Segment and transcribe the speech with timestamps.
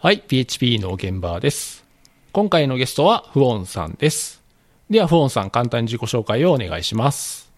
[0.00, 1.84] はい、PHP の現場です。
[2.30, 4.44] 今回のゲストはフオンさんです。
[4.88, 7.52] では、フオンさん、簡単に自己紹介をお願いします。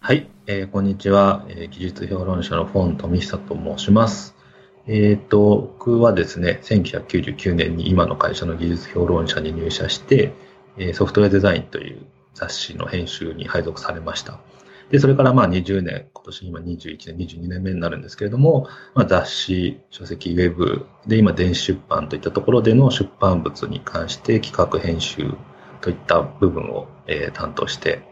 [0.00, 4.34] はい、えーこんにちは、えー技術評論者のフォン富久と申します。
[4.88, 5.38] えっ、と、
[5.78, 10.32] 僕はですね、1999年に今の会社の技術評論者に入社して、
[10.78, 14.40] えーソフトウェアデザインという雑誌の編集に配属されました。
[14.90, 25.34] で、それからまあ20年、今年今21年、22年目になるんですけれども、まあ、雑誌、書籍、ウェブで今電子出版といったところでの出版物に関して企画編集
[25.80, 28.02] といった部分を、えー担当して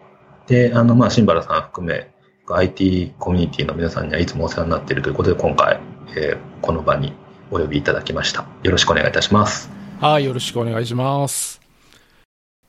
[0.47, 2.11] で、あの、まあ、新原さん含め、
[2.49, 5.81] IT コミュニティの皆さんにはいつもお世話になっているということで、今回、
[6.17, 7.13] えーこの場に
[7.51, 8.47] お呼びいただきました。
[8.63, 9.71] よろしくお願いいたします。
[10.01, 11.64] はい、よろしくお願いします。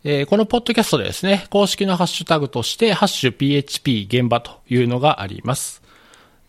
[0.08, 5.82] えーこのポッドキャストでですね、公式のハッシュタグとして、ハッシュ PHP 現場というのがあります。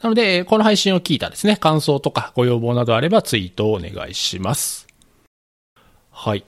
[0.03, 4.87] なので、この配信を聞いたですね、感想とかご要望などあればツイートをお願いします。
[6.11, 6.45] はい。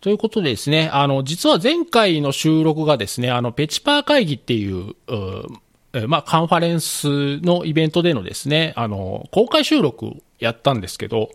[0.00, 11.30] ということでですね、あの、実は前回の収録がですね、あの、ペチパー会議っていう、うまあ、カンファレンスのイベントでのですね、あの、公開収録やったんですけど、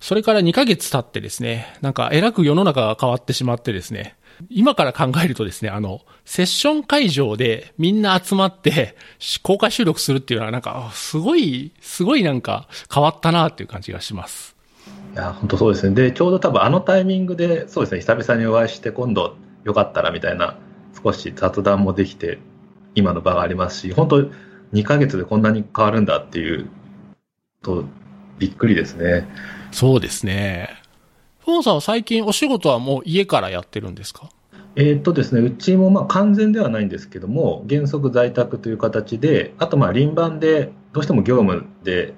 [0.00, 4.16] それから2ヶ月経ってですね、なんか、えらく世の中が変わってしまってですね、
[4.48, 14.56] 今から考えるとですね、あの、セッション会場でみんな集まってし公開収録するっていうのはなんか、あすごい、すごいなんか変わったなっていう感じがします。
[15.12, 15.94] いや、本当そうですね。
[15.94, 20.56] で、ちょうど多分あのタイミングで、そうですね、久々にお会いして、今度よかったらみたいな、
[21.02, 22.38] 少し雑談もできて、
[22.94, 24.22] 今の場がありますし、本当
[24.72, 26.68] 2ヶ月でこんなに変わるんだっていう、
[27.62, 27.84] と、
[28.38, 29.28] びっくりですね。
[29.72, 30.79] そうですね。
[31.44, 34.30] フォンさんは最近お仕事はもう家からやってるんですか？
[34.76, 42.14] えーっとですね、うちもまあ完全ではないんですけども、原則在宅という形で、あとまあ輪番で、どうしても業務で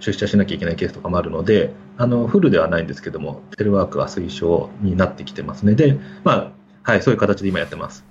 [0.00, 5.74] 出社しなきゃいけないケースとかもあるので、あのフルではないんですけども、テレワークは推奨になってきてますね。
[5.74, 8.04] で、まあ、はい、そういう形で今やってます。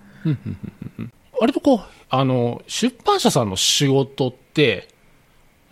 [1.40, 1.80] 割とこう、
[2.10, 4.88] あの、出版社さんの仕事って、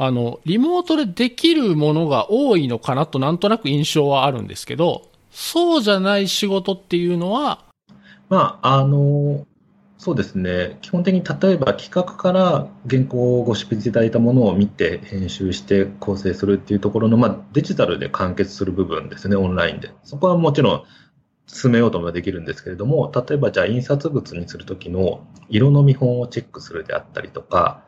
[0.03, 7.65] あの、リモートでできるものが多いのかなとなんとなく印象はあるんですけど、そうじゃない仕事っていうのは、
[8.27, 9.45] まあ、あの、
[9.99, 19.91] そうですね、基本的に例えば企画から原稿をご執筆いただいたものを見て、編集して構成するっていうところの、まあ、デジタルで完結する部分ですね、オンラインで。
[20.03, 20.83] そこはもちろん
[21.45, 27.83] 進めようともできるんですけれども、例えばじゃあ印刷物にするときの色の見本をチェックするであったりとか、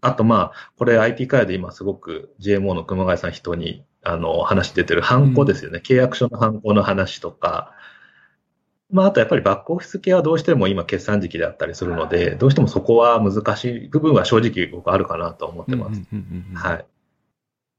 [0.00, 7.74] あとまあ、これ IT 界で今すごく GMO の熊谷さん人にあの話出てるハンコですよね、契約書のハンコの話とか、
[8.90, 16.02] まあ、あとやっぱりバックオフィス系はどうしても今決算時期であったりするので、どうしてもそこは難しい部分は正直僕あるかなと思ってます。
[16.54, 16.86] はい。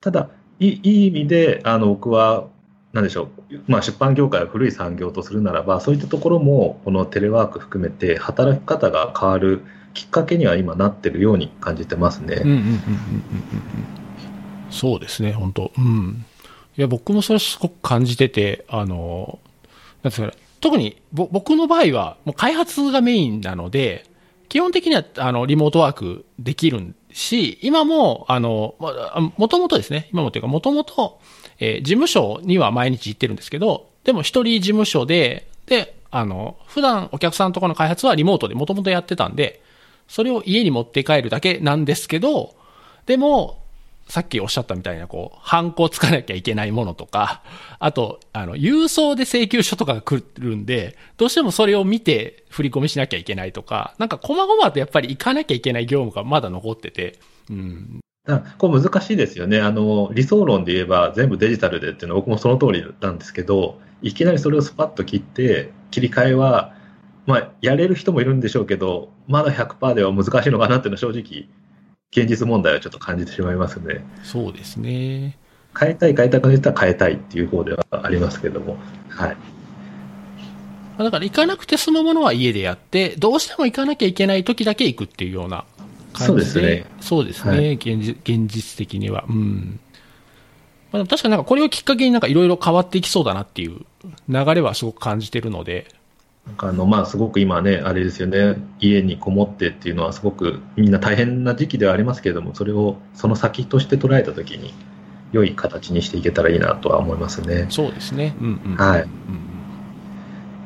[0.01, 2.47] ただ、いいいい意味で、あの、僕は、
[2.94, 9.63] なんでしょう、まあ、出版業界を古い産業とするならば、そういったところも、このテレワーク含めて、働き方が変わる
[9.94, 12.42] きっかけには今なってるように感じてますね。
[14.70, 16.26] そうですね、本当うん。
[16.78, 19.40] いや、僕もそれすごく感じてて、あの、
[20.04, 24.06] なんですか、特にぼ僕の場合は、もう開発がメインなので、
[24.48, 28.76] 基本的には、あの、リモートワークできるし、今も、あの、
[29.38, 31.20] もともとですね、今もというか、もともと、
[31.60, 39.62] えー事務所には毎日行ってるんですけど、でも一人事務所で、で、あの、普段お客さんところの開発はリモートでもともとやってたんで、
[40.09, 42.56] それを家に持って帰るだけなんですけど、
[43.06, 43.59] でも、
[44.09, 47.44] さっきおっしゃったみたいな、こう、ハンコをつかなきゃいけないものとか、
[47.78, 57.19] あと、あの、郵送で請求書とかが来るんで、どうしてもそれを見て振り込みしなきゃいけないとか、なんか、細々とやっぱり行かなきゃいけない業務がまだ残ってて、
[57.52, 58.00] うん。
[58.25, 59.62] だこう難しいですよね。
[59.62, 66.74] あの、理想論で言えば全部デジタルでっていうのは僕もその通りなんですけど、いきなりそれをスパッと切って、切り替えは、
[67.30, 71.48] まあ、やれる人もいるんでしょうけど、まだ100%では難しいのかなっていうのは正直、
[72.12, 74.04] 現実問題はちょっと感じてしまいますね。
[74.24, 75.38] そうですね。
[75.80, 78.78] 変えたい、変えたくないったら変えたいっていう方ではありますけども。
[79.10, 79.30] はい。
[79.30, 79.36] ま
[80.98, 85.66] あだから行かなくて済むものは家でやって、どうしても行かなきゃいけない時だけ行くっていうような
[86.14, 86.25] 感じで。
[86.25, 86.86] そうですね。
[87.00, 87.52] そうですね。
[87.52, 89.25] はい現実現実的には。
[89.30, 89.80] うん。
[90.92, 93.82] まあ、確かになんかこれをきっかけになんかいろいろ変わっていきそうだなっていう
[94.28, 95.86] 流れはすごく感じてるので、
[96.57, 104.74] あの、まあ、すごく今ね、あれですよね、家にこもってっていうのはすごくみんな大変な時期ではありますけれども、それをその先として捉えたときに、
[105.31, 107.68] 良い形にしていけたらいいなとは思いますね。
[107.69, 108.36] そうですね。
[108.39, 108.75] うんうん。
[108.75, 109.09] はいうん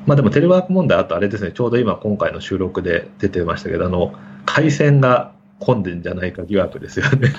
[0.06, 4.14] まあでもテレワーク問題、あとあれですね、ちょうど今今回の収録で出てましたけど、あの、
[4.46, 7.32] 回線が混んでんじゃないか疑惑ですよね。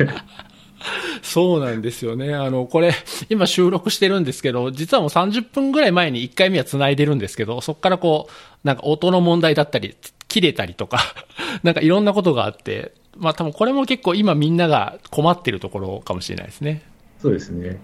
[1.23, 2.35] そうなんですよね。
[2.35, 2.93] あの、これ、
[3.29, 9.97] 今収録してるんですけど、実はもう30分ぐらい前に1回目は繋いでるんですけど、そこからこう、なんか音の問題だったり、
[10.29, 10.99] 切れたりとか、
[11.63, 16.83] なんかいろんなことがあって、まあ多分これも結構今みんなが困ってるところかもしれないですね。
[17.21, 17.79] そうですね。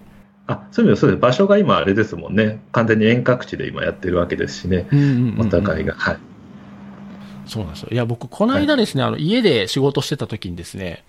[0.47, 1.21] あ、そういう意味でそうです。
[1.21, 2.61] 場所が今あれですもんね。
[2.71, 4.87] 完全に遠隔地で今やってるわけですしね。
[4.91, 5.93] うんうんうんうん、お互いが。
[5.93, 6.17] はい。
[7.45, 7.89] そうなんですよ。
[7.91, 11.03] いや、僕、この間ですね、はい、あの、家で仕事してた時にですね、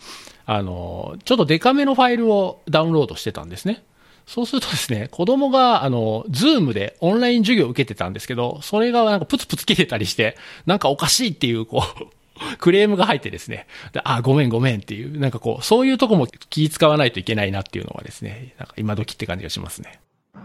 [0.46, 3.82] あの、ちょっとデカめのファイルをダウンロードしてたんですね。
[4.26, 10.36] そうするとですね、子供が、あの、 Zoom でオンライン授業を受けてたんですけど、それがなんかプツプツ切れたりして、
[10.66, 12.06] なんかおかしいっていう、こう
[12.58, 13.66] クレームが入ってですね、
[14.04, 20.00] あ、ごめんごめんっていう、なんかこう、そういうとこも気使わないといけないなっていうのはですね、なんか今時って感じがしますね。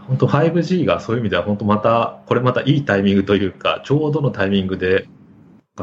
[0.06, 5.06] 本当 5G がそういう意味では本当また、これまたいいタイミングというか、ちょうどのタイミングで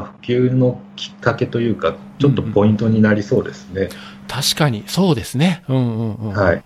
[0.04, 3.82] 普及のきっかけというか、ちょっとポイントになりそうですね。
[3.82, 3.90] うんうん、
[4.28, 5.64] 確かに、そうですね。
[5.68, 6.62] うんうんうん、はい。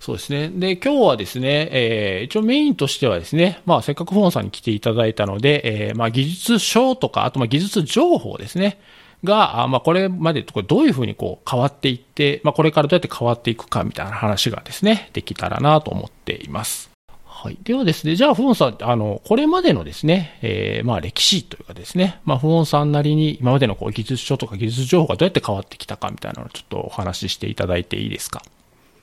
[0.00, 0.48] そうですね。
[0.48, 8.78] で、今日はですね、えー、一応メインとしてはですね、まあ、せっかくフォンさんに来ていただいたので、えー、まあ、技術書とか、あと、まあ、技術情報ですね。
[9.24, 16.87] が、まあ、これまでとどういうふうにこう変わっていって、まあ、これからどうやって変わっていくかみたいな話がですね、できたらなと思っています。
[17.40, 17.58] はい。
[17.62, 28.42] ではですね、じゃあ、フオンさん、あの、これまでのですね、えー、まあ、歴史というかですね、まあ、フオンさんなりに今までのこう技術書とか技術情報がどうやって変わってきたかみたいなのをちょっとお話ししていただいていいですか？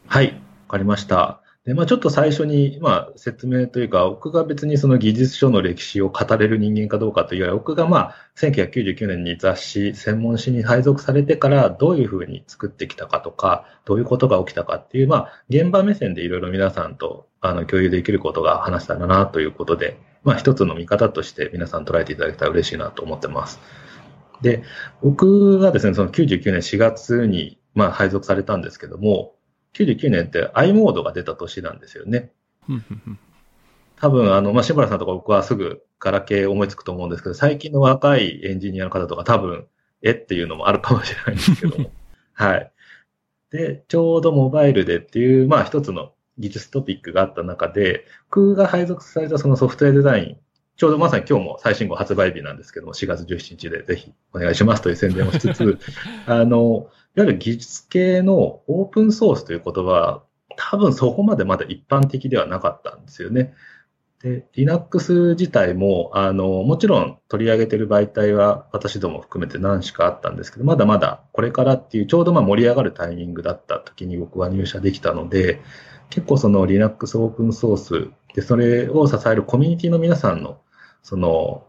[0.08, 0.28] はい。
[0.28, 0.34] わ
[0.68, 1.40] かりました。
[1.66, 23.60] で、まあ、ちょっと最初に、まあ、説明というか、僕が別にその技術書の歴史を語れる人間かどうかというよりは、僕がまあ、1999年に雑誌、専門誌に配属されてから、どういうふうに作ってきたかとか、どういうことが起きたかっていう、まあ、現場目線でいろいろ皆さんと、あの、共有できることが話したらなということで、まあ、一つの見方として皆さん捉えていただけたら嬉しいなと思ってます。
[24.42, 24.62] で、
[25.02, 29.35] 僕がですね、その99年4月に、まあ、配属されたんですけども、
[29.76, 32.32] 99年って i モードが出た年なんですよね。
[33.98, 39.68] 多分、あの、まあ、柴原さんとか僕はすぐガラケー思いつくと思うんですけど、最近の若いエンジニアの方とか多分、
[40.02, 41.92] えっていうのもあるかもしれないんですけども。
[42.34, 42.72] はい。
[43.52, 50.38] で、ちょうどモバイルでっていう、まあ一つの技術トピックがあった中で、僕が配属されたそのソフトウェアデザイン、
[50.78, 55.80] ちょうどまさに今日も最新号発売日なんですけども、4月17日でぜひお願いしますという宣伝をしつつ、
[56.28, 60.24] あの、いわゆる技術系のオープンソースという言葉は、
[60.58, 63.54] 多分そこまでまだ一般的ではなかったんですよね。
[64.22, 75.62] で、Linux 自体も、あの、もちろん取り上げてる媒体は私ども含めて何しかあったんですけど、まだまだこれからっていうちょうどまあ盛り上がるタイミングだった時に僕は入社できたので、
[76.10, 80.60] 結構その Linux オープンソースで、それを支えるコミュニティの皆さんの、
[81.04, 81.66] その、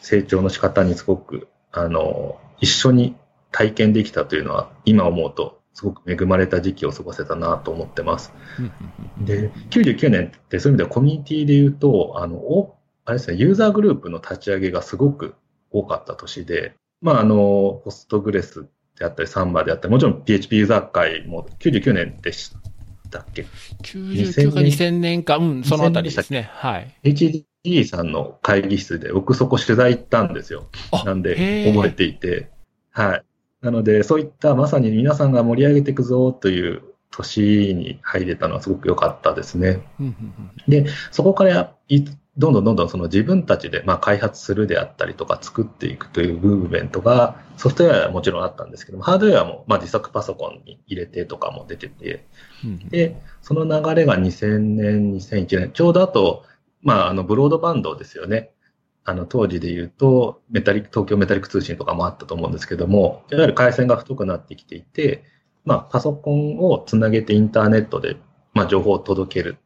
[0.00, 3.16] 成長の仕方にすごく、あの、一緒に
[3.56, 8.34] 体験できたというのは、今思うと、すごく恵まれた時期を過ごせたなと思ってます。
[9.18, 12.76] で、99年ってそういう意味ではコミュニティで言うと、あの、
[13.06, 15.36] あれですね、ユーザーグループの立ち上げがすごく
[15.70, 18.66] 多かった年で、まあ、あの、ポストグレス
[18.98, 22.52] であったり、サンバであったり、もちろん PHP ユーザー会も99年でし
[23.10, 23.46] たっけ
[23.82, 25.22] ?99 か2000年？
[25.22, 26.50] か、うん、そのあたりですね。
[26.52, 26.94] はい。
[27.04, 30.68] HDD さんの会議室で、僕そこ取材行ったんですよ。
[31.06, 32.50] なんで、覚えていて。
[32.90, 33.25] はい。
[33.66, 39.82] なので、そういったまさに皆さんが盛り上げていくぞという年に入れたのはすごく良かったですね。
[40.68, 41.74] で、そこから
[42.36, 52.24] どんどんどんどんその自分たちでまあ開発するであったりとか作っていくというムーブメントがソフトウェアはもちろんあったんですけども、ハードウェアもまあ自作パソコンに入れてとかも出てて、
[52.88, 56.44] で、その流れが2000年、2001年、ちょうどあと、
[56.82, 58.52] まああのブロードバンドですよね。
[59.06, 65.22] あの、当時で言うと、メタリック、東京メタリック通信とかもあったと思うんですけども、いわゆる回線が太くなってきていて、
[65.64, 68.16] まあ、パソコンをつなげてインターネットで、
[68.52, 69.58] まあ、情報を届ける、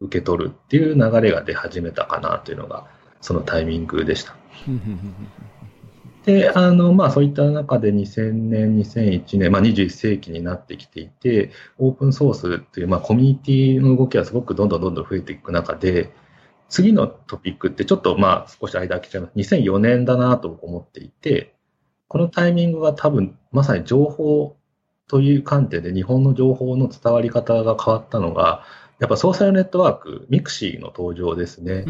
[0.00, 2.88] 受け取るっていう流れが出始めたかなというのが、
[3.20, 4.34] そのタイミングでした。
[6.26, 16.12] で、あの、まあ、そういった中で2000年、2001年、まあ、21世紀になってきていて、オープンソースっていう、まあ、コミュニティの動きはすごくどんどんどんどん増えていく中で、
[16.70, 19.32] 次のトピックってちょっとまあ少し間空けちゃいます。
[19.36, 21.54] 2004年だなと思っていて、
[22.08, 24.56] このタイミングが多分まさに情報
[25.08, 28.64] という観点で日本の情報の伝わり方が変わったのが、
[29.00, 31.84] やっぱソーシャルネットワーク、 mixi の登場ですね。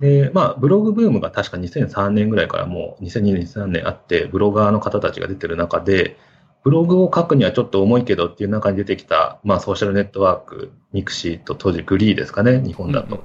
[0.00, 6.18] で、まあ、ブログブームが確か2003年ぐらいからもう2002年、2003年あって、ブロガーの方たちが出てる中で、
[6.64, 13.24] ブログを書くにはちょっと重いけどっていう中に出てきた、まあ、ソーシャルネットワーク、 mixi と当時 GREE ですかね、日本だと。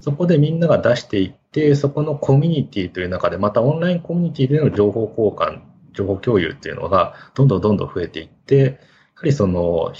[0.00, 5.60] そこでみんなが出していって、そこのコミュニティという中で、またオンラインコミュニティでの情報交換、
[5.92, 8.78] 情報共有っていうのが、どんどんどんどん増えていって、
[9.14, 9.92] やはりその、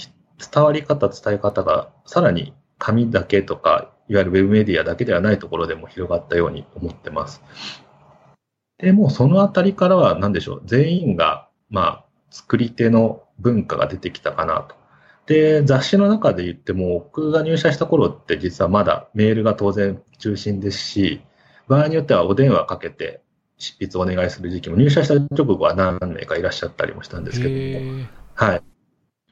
[0.53, 7.41] 伝わり方、伝え方がさらに紙だけとか、いわゆるウェブメディアだけではないところでも広がったように思ってます。
[8.77, 14.75] で、もうそのあたりからは何でしょう、全員が、まあ、作り手の文化が出てきたかなと。
[15.27, 21.21] で、雑誌の中で言っても、僕が入社した頃って実はまだメールが当然中心ですし、
[21.67, 23.21] 場合によってはお電話かけて
[23.57, 28.05] 執筆をお願いする時期も入社した直後は何名かいらっしゃったりもしたんですけども、
[28.35, 28.61] はい。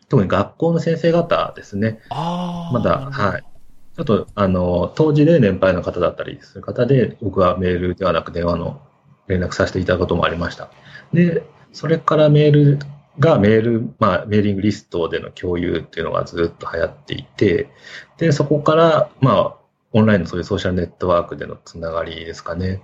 [0.09, 2.01] 特に学校の先生方ですね。
[2.09, 3.43] まだ、はい。
[3.95, 8.81] ちょっと、あの、当時で年配の方だったりする方で、僕はメールではなく電話の
[9.27, 10.69] 連絡させていただくこともありました。
[11.13, 11.43] で、
[11.75, 12.79] それからメール
[13.19, 17.69] がメール、まあ、メーリングリストでの共有っていうのがずっと流行っていて、
[18.17, 19.55] で、そこから、まあ、
[19.91, 22.81] オンラインのそういうソーシャルネットワークでのつながりですかね。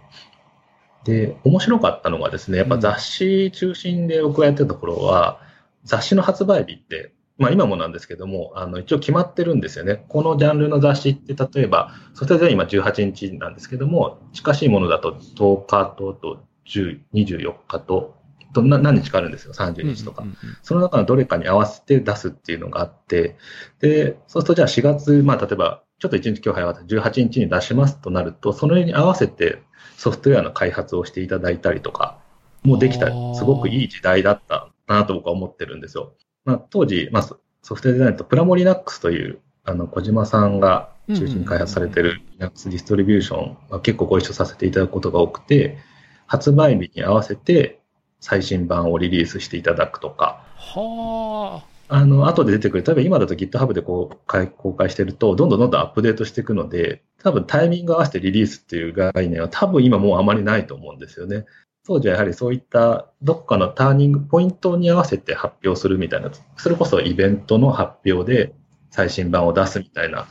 [1.05, 5.39] で、面白かったのがですね、やっぱ雑誌中心で僕がやってたところは、
[5.83, 10.03] うん、雑誌の発売日って、まあ今もなんですけども、あの一応決まってるんですよね。
[10.09, 18.20] このジャンルの雑誌って例えば、それで今18日なんですけども、近しいものだと10日とと10 24日と
[18.53, 20.23] どんな何日かあるんですよ、30日とか、
[20.63, 23.37] その中のどれかに合わせて出すっていうのがあって、
[23.79, 29.61] で、そうするとじゃあ4月、まあ例えば、ちょっと1日今日早かった18日に出しますとなると、その絵に合わせて
[29.97, 32.19] ソフトウェアの開発をしていただいたりとか、
[32.63, 36.13] もうできた、すごくいい時代だったなと僕は思ってるんですよ。
[36.45, 45.77] まあ、当時、まあ、ソフトウェアデザインとプラモリナックスという、あの、小島さんが中心に開発されてる Linux ディストリビューションは結構ご一緒させていただくことが多くて、
[46.25, 47.80] 発売日に合わせて
[48.21, 51.71] 最新版をリリースしていただくとか、はあ。
[51.93, 61.45] あの、後で出てくる、例えば今だと GitHub でこう公開してると、どんどんどんどんアップデートしていくので、多分タイミング合わせてリリースっていう概念は多分今もうあまりないと思うんですよね。
[61.85, 68.53] 当時はやはりそういったどっかのターニングポイントに合わせて発表するみたいな、それこそイベントの発表で
[68.91, 70.27] 最新版を出すみたいな、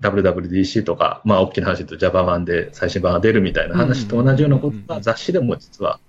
[0.00, 6.00] WWDC とか、まあ大きな話と Java 版で最新版が出るみたいな話と同じようなことが雑誌でも実は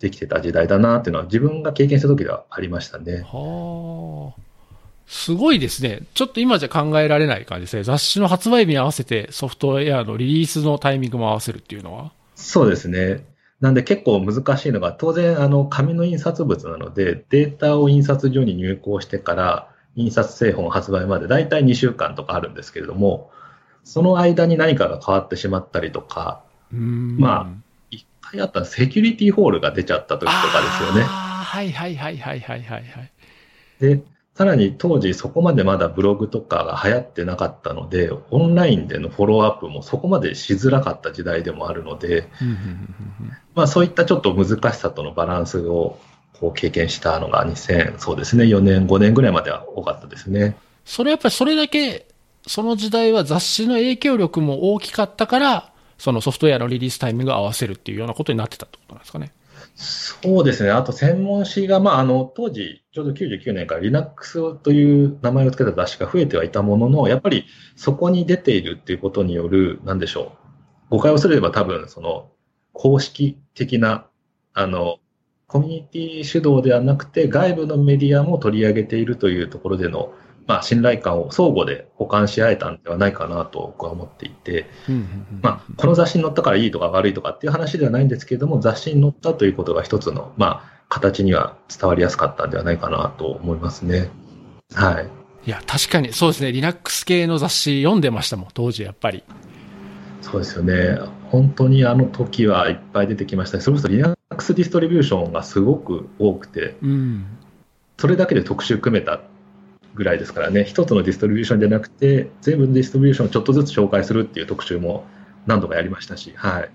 [0.00, 3.22] できてた時代だなっていうのは自分が経験した時ではありましたね。
[3.26, 4.40] はあ。
[5.06, 6.02] すごいですね。
[6.14, 7.82] ちょっと今じゃ考えられない感じですね。
[7.82, 13.24] 雑誌の発売日に合わせてソフトウェアのリリースのタイミングも合わせるっていうのはそうですね。
[13.60, 23.30] なんで結構難しいのが、当然あの紙の印刷物なので、データを印刷所に入稿してから、印刷製本発売まで大体2週間とかあるんですけれども、
[23.84, 27.69] その間に何かが変わってしまったりとか、まあ、
[28.30, 31.02] 回あったセキュリティホールが出ちゃった時とかですよね。
[31.02, 32.84] はいはいはいはいはいはい。
[33.80, 34.02] で、
[34.34, 42.28] さらに当時そこまでまだブログとかが流行ってなかったので、オンラインでのフォローアップもそこまでしづらかった時代でもあるので、
[43.54, 45.98] まあそういったちょっと難しさとのバランスを
[46.38, 50.56] こう経験したのが2000、そうですね、4年、5年ぐらいまでは多かったですね。
[50.84, 52.06] それやっぱりそれだけ、
[52.46, 55.69] その時代は雑誌の影響力も大きかったから、
[56.00, 59.32] そのソフトウェアのリリースタイミングを合わせるっていうようなことになってたってことなんですかね。
[59.74, 60.70] そうですね。
[60.70, 67.44] あと専門誌が、まあ、あの、当時、ちょうど99年から Linux という名前を付けた雑誌が増えてはいたものの、やっぱり
[67.76, 70.32] そこに出ているっていうことによる、なんでしょ
[70.90, 70.96] う。
[70.96, 72.30] 誤解をすれば多分、その、
[72.72, 74.06] 公式的な、
[74.54, 74.98] あの、
[75.46, 80.14] コミュニティ主導ではなくて、外部のメディアも取り上げているというところでの、
[80.50, 84.66] まあ、信頼感を相互で補完し合えたんではないかなと僕は思っていて、
[85.42, 94.10] まあ、この雑誌に載ったからいいとか悪いとかっていう話ではないんですけれども、雑誌に載ったということが一つの、まあ、形には伝わりやすかったんではないかなと思いますね。
[94.74, 95.08] はい。
[95.46, 96.50] いや、確かにそうですね。
[96.50, 99.22] Linux 系の雑誌読んでましたもん、当時やっぱり。
[100.20, 100.98] そうですよね。
[101.30, 107.24] 本当にあの時はいっぱい出てきましたそれこそ Linux ディストリビューションがすごく多くて、うん、
[107.98, 109.20] それだけで特集組めた
[110.00, 115.04] ぐらいですからね、一つのディストリビューションじゃなくて、全部のディストリビューションをちょっとずつ紹介するっていう特集も
[115.46, 116.70] 何度かやりましたし、はい。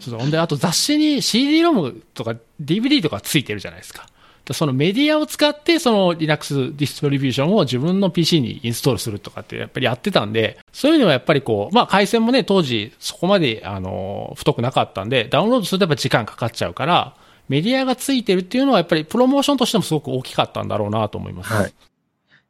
[0.00, 4.08] そうほんで、あと雑誌に CD ロムとか DVD とかついてるじゃないですか。
[4.52, 17.14] そのメディアを使って、その Linux ディストリビューションを自分の PC にインストールするとかってやっぱりやってたんで、そういうのはやっぱりこう、まあ回線もね、当時そこまであの、太くなかったんで、ダウンロードするとやっぱ時間かかっちゃうから、
[17.48, 21.52] メディアがついてるっていうのはやっぱりプロモーションとしてもすごく大きかったんだろうなと思います。
[21.52, 21.72] はい。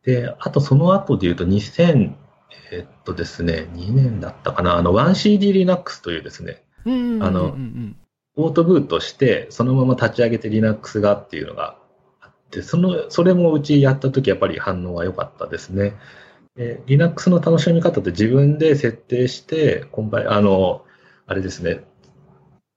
[0.04, 2.14] で、あとその後で言うと2000、
[2.70, 7.56] えっとですね、2年だったかな、あの 1CD Linux というですね、あの、
[8.36, 11.76] オートブートして、そのまま立ち上げて Linux がっていうのが
[12.20, 15.94] あって、その、それもうちやった時やっぱり反応は良かったですね。
[16.56, 20.84] で Linux の楽しみ方って自分で設定して、コンパイ、あの、
[21.26, 21.84] あれですね、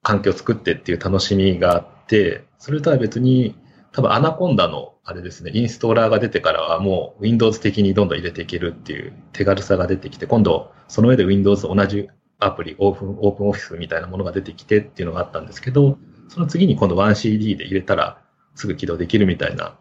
[0.01, 3.55] 環境を作ってっていう楽しみがあって、それとは別に、
[3.93, 15.97] 多分アナコンダのあれですね、インストーラーが出てからはもう Windows 的にどんどん入れていけるっていう手軽さが出てきて、今度その上で Windows 同じアプリ、 Open、OpenOffice みたいなものが出てきてっていうのがあったんですけど、
[16.29, 18.21] その次に今度 1CD で入れたら
[18.55, 19.75] すぐ起動できるみたいな、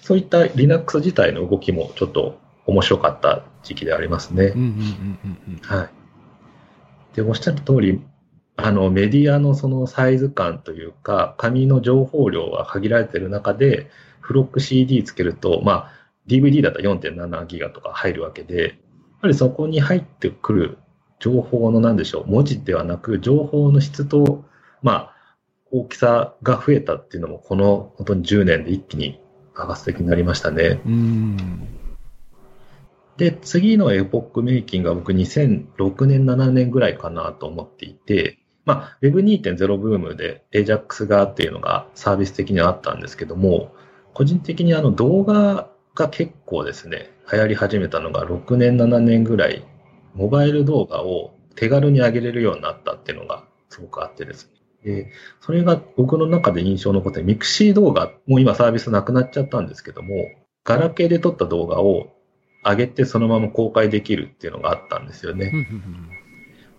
[0.00, 4.54] そういった Linux 自体の動きもちょっと面白かった時期でありますね。
[5.62, 7.16] はい。
[7.16, 8.00] で、おっしゃる通り、
[8.60, 13.88] あの、メディアのそのサイズ感というか、紙の情報量が限られている中で、
[14.20, 15.92] フロック CD つけると、まあ、
[16.26, 18.72] DVD だったら4.7ギガとか入るわけで、やっ
[19.22, 20.78] ぱりそこに入ってくる
[21.20, 24.44] 情報の何でしょう、文字ではなく、情報の質と、
[24.82, 25.14] まあ、
[25.70, 29.20] 大きさが増えたっていうのも、この本当に10年で一気に
[29.54, 30.80] 爆発的になりましたね。
[33.18, 43.74] で、次のエポックメイキングは僕2006年、7年ぐらいかなと思っていて、まあ、Web2.0 ブームで AJAX がっていうのがサービス的にはあったんですけども、
[44.12, 49.64] 個人的にあの動画が結構ですね、流行り始めたのが6年、7年ぐらい、
[50.14, 54.50] モバイル動画を手軽に上げれるようになったっていうのがすごくあってです
[54.84, 54.94] ね。
[55.04, 60.26] で、それが僕の中で印象のことで、 mixi 動画、もう今サービスなくなっちゃったんですけども、
[60.64, 62.10] ガラケーで撮った動画を
[62.64, 65.52] 上げてそのまま公開できるっていうのがあったんですよね。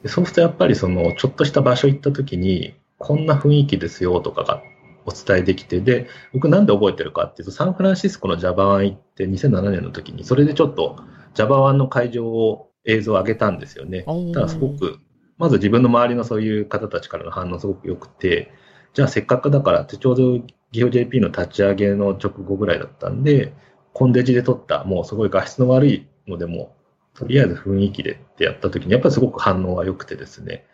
[0.03, 4.61] でそうするとやっぱりその、ちょっとした場所行った時に、こんな雰囲気ですよとかが
[5.05, 10.97] お伝えできて、で、僕なんで覚えてるかっていうと、サンフランシスコの Java 湾行って2007年の時に、それでちょっと
[11.33, 14.05] Java 湾の会場を映像を上げたんですよね。
[14.33, 14.99] ただすごく
[15.39, 18.51] まず自分の周りのそういう方たちからの反応すごく良くて、
[18.93, 20.41] じゃあせっかくだからってちょうど
[20.73, 23.53] GeoJP の立ち上げの直後ぐらいだったんで、
[23.93, 26.75] コンデジで撮った、もうすごい画質の悪いのでも、
[27.13, 30.65] とりあえず雰囲気でってやった時に、やっぱりすごく反応が良くてですね、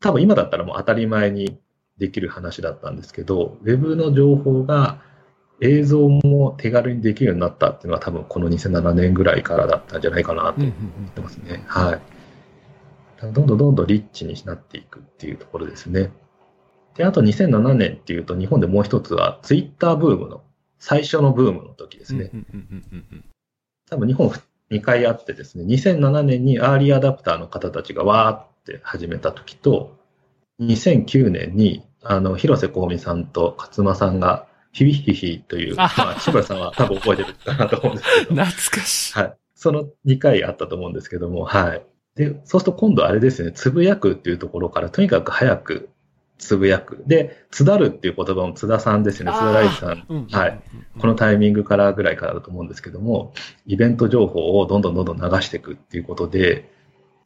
[0.00, 1.58] 多分今だったらもう当たり前に
[1.98, 5.00] できる話だったんですけど、ウェブの情報が
[5.60, 10.72] 映像も手軽にできるようになったっていうのは多分この2007年ぐらいからだったんじゃないかなと思っ
[11.14, 11.64] てますね。
[11.66, 12.00] はい。
[13.20, 16.10] どんどんどんどんリッチになっていくっていうところですね。
[16.96, 20.42] で、あと2007年っていうと日本でもう一つはツイッターブームの
[20.78, 22.30] 最初のブームの時ですね。
[23.88, 24.30] 多分日本
[24.70, 29.96] 2回あってですね、2007年にアーリーアダプターの方たちがわーって始めた時と、
[30.60, 38.44] 2009年にあの広瀬香美さんと勝間さんがヒビヒヒという、まあ、志村さんは多分覚えてるかなと思うんですけど。
[38.44, 39.18] 懐かしい。
[39.18, 39.36] はい。
[39.54, 41.82] その2回あったと思うんですけども、はい。
[42.14, 45.88] で、そうすると今度あれですね、つぶやくっていうところから、とにかく早く
[46.38, 47.02] つぶやく。
[47.06, 50.60] で、つだるっていう言葉も津田さんですね、津田大地さん、うん、はい。
[50.98, 53.32] このタイミングからぐらいからだと思うんですけども、
[53.66, 56.70] イベント情報をどんどんどんどん流していくっていうことで、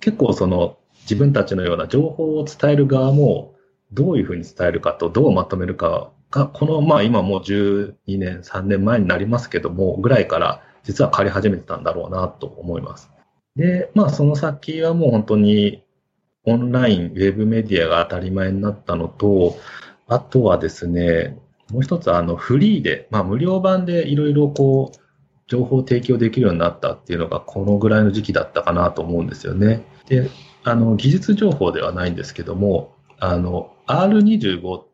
[0.00, 3.54] 結構その自分たちのような情報を伝える側も、
[3.92, 13.10] どういうふうに伝えるかとどうまとめるかが、この、まあ今もう12年、3年前になりますけども、ぐらいから実は変わり始めてたんだろうなと思います。
[13.56, 15.82] で、まあその先はもう本当に
[16.44, 19.56] オンライン、ウェブメディアが当たり前になったのと、
[20.08, 21.38] あとはですね、
[21.70, 24.98] もう一つあのフリーで、まあ無料版でいろいろこう、
[25.46, 29.82] 情報提供できるようになったっていうのがこのぐらいの時期だったかなと思うんですよね。
[30.06, 30.30] で、
[30.62, 34.86] あの、技術情報ではないんですけども、あの、R25 っ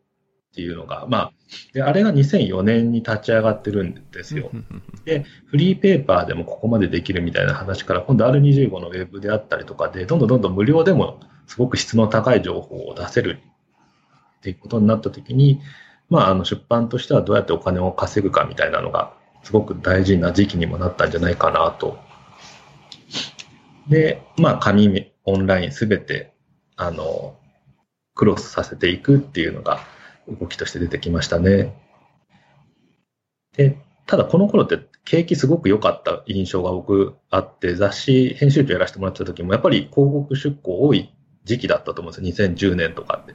[0.55, 1.33] ていうのが、まあ、
[1.75, 4.51] で、あれが2004年に立ち上がってるんですよ。
[5.05, 13.41] で、フリーペーパーでもここまでできるみたいな話から、今度 R25 のウェブであったりとかで、どんどんどんどん無料でもすごく質の高い情報を出せる
[14.39, 15.61] っていうことになったときに、
[16.09, 21.99] まあ、あの出版としてはどうやってお金を稼ぐかみたいなのが、すごく大事な時期にもなったんじゃないかなと。
[23.89, 26.33] で、まあ、紙、オンラインすべて、
[26.77, 27.37] あの、
[28.15, 29.81] クロスさせていくっていうのが、
[30.29, 31.73] 動きとして出てきましたね。
[33.57, 41.13] で、ただこの頃って景気すごく良かった印象が僕あって、雑誌編集長やらせてもらってた時も、やっぱり広告出稿多い
[41.47, 42.49] 時期だったと思うんですよ。
[42.49, 43.35] 2010年とかって。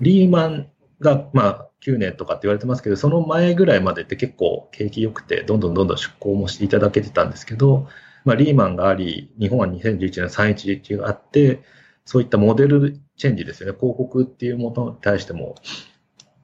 [0.00, 0.68] リーマン
[1.00, 7.86] が、まあ、9年とかって言われてますけど、その前ぐらいまでって結構景気良くて、どんどんどんどん出向もしていただけてたんですけど、
[8.24, 11.62] まあ、リーマンがあり、日本は2011年311があって、
[12.04, 13.78] そういったモデルチェンジですよね。
[13.78, 15.54] 広告っていうものに対しても、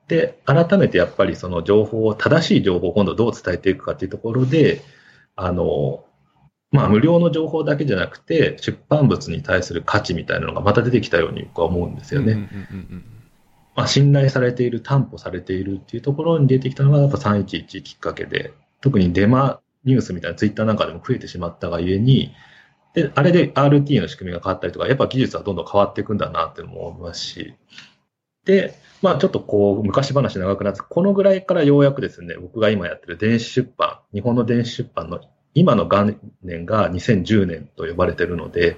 [0.09, 4.83] で、改めてやっぱりその情報を、正しい情報を今度どう伝えていくかっていうところで、
[5.37, 6.05] あの、
[6.75, 12.49] まあ無料の情報だけじゃなくて、出版物に対する価値みたいなのがまた出てきたように僕は思うんですよね。
[13.77, 22.35] まあ信頼されている、担保されているっていうところに出てきたのがやっぱ311きっかけで、特にデマニュースみたいなツイッターなんかでも増えてしまったがゆえに、
[22.95, 27.55] で、あれで RT の仕組みが変わったりとか、やっぱ技術はどんどん変わっていくんだなって思いますし、
[28.45, 35.21] で、まあちょっとこう、昔話長くなって、このぐらいからようやくですね、僕が今やってる電子出版、日本の電子出版の
[35.55, 38.77] 今の元年が2010年と呼ばれてるので、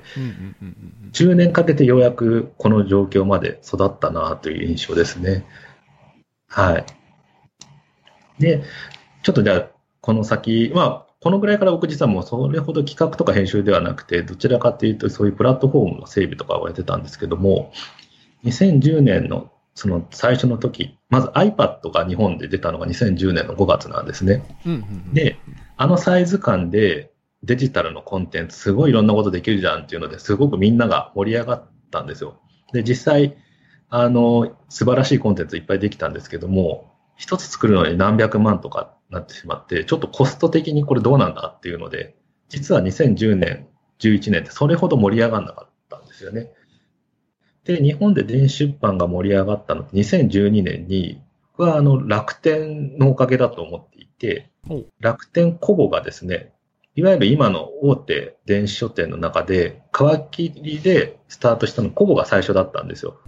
[1.12, 5.46] 10年かけてようやくこの状況まで育ったなという印象ですね。
[6.48, 6.86] はい。
[8.38, 8.62] で、
[9.22, 9.68] ちょっとじゃあ、
[10.00, 17.72] この先、まあ、このぐらいから僕実はもうそれほど企画とか編集ではなくて、どちらかというとそういうプラットフォームの整備とかをやってたんですけども、
[18.44, 24.44] 2010年のその最初の時、まず iPad が日本で出たのが2010年の5月なんですね。
[25.12, 25.38] で、
[25.76, 27.12] あのサイズ感で
[27.42, 32.40] デジタルのコンテンツすごいいろんなことできるじゃんっていうのですごくみんなが盛り上がったんですよ。
[32.72, 33.36] で、実際、
[33.88, 42.16] あの、素晴らしいコンテンツいっぱいできたんですけども、一つ作るのに何百万とかなってしまって、ちょっとコスト的にこれどうなんだっていうので、
[42.48, 43.68] 実は2010年、
[44.00, 46.50] 11年ってそれほど盛り上がらなかったんですよね。
[47.64, 54.50] で、日本で電子出版が盛り上がったのって2012年に、僕はあの楽天のおかげだと思っていて、
[55.00, 56.52] 楽天コボがですね、
[56.94, 63.20] いわゆる今の大手電子書店の中で、皮切りでスタートしたのコボが最初だったんですよ。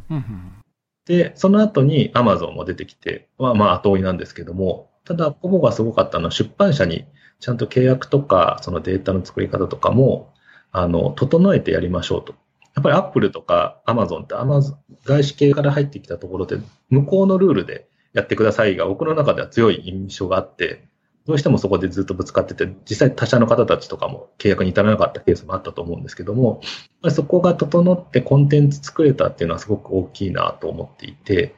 [1.06, 7.06] で、その後にアマゾンも出てきて、まあまあ後追いなんですけども、ただコボがすごかったのは出版社に
[7.40, 10.32] ちゃんと契約とか、そのデータの作り方とかも、
[10.72, 12.34] あの、整えてやりましょうと。
[12.74, 16.58] やっぱりアップルとかアマゾンってアマゾン、外資系から入ってきたところで、
[16.90, 20.88] 向こうのルールでやってくださいが僕の中では強い印象があって、
[21.28, 26.62] どうしてもそこでずっとぶつかってて、実際他社の方たちとかも契約に至らなかったケースもあったと思うんですけども、
[27.10, 31.54] そこが整ってコンテンツ作れたっていうのはすごく大きいなと思っていて、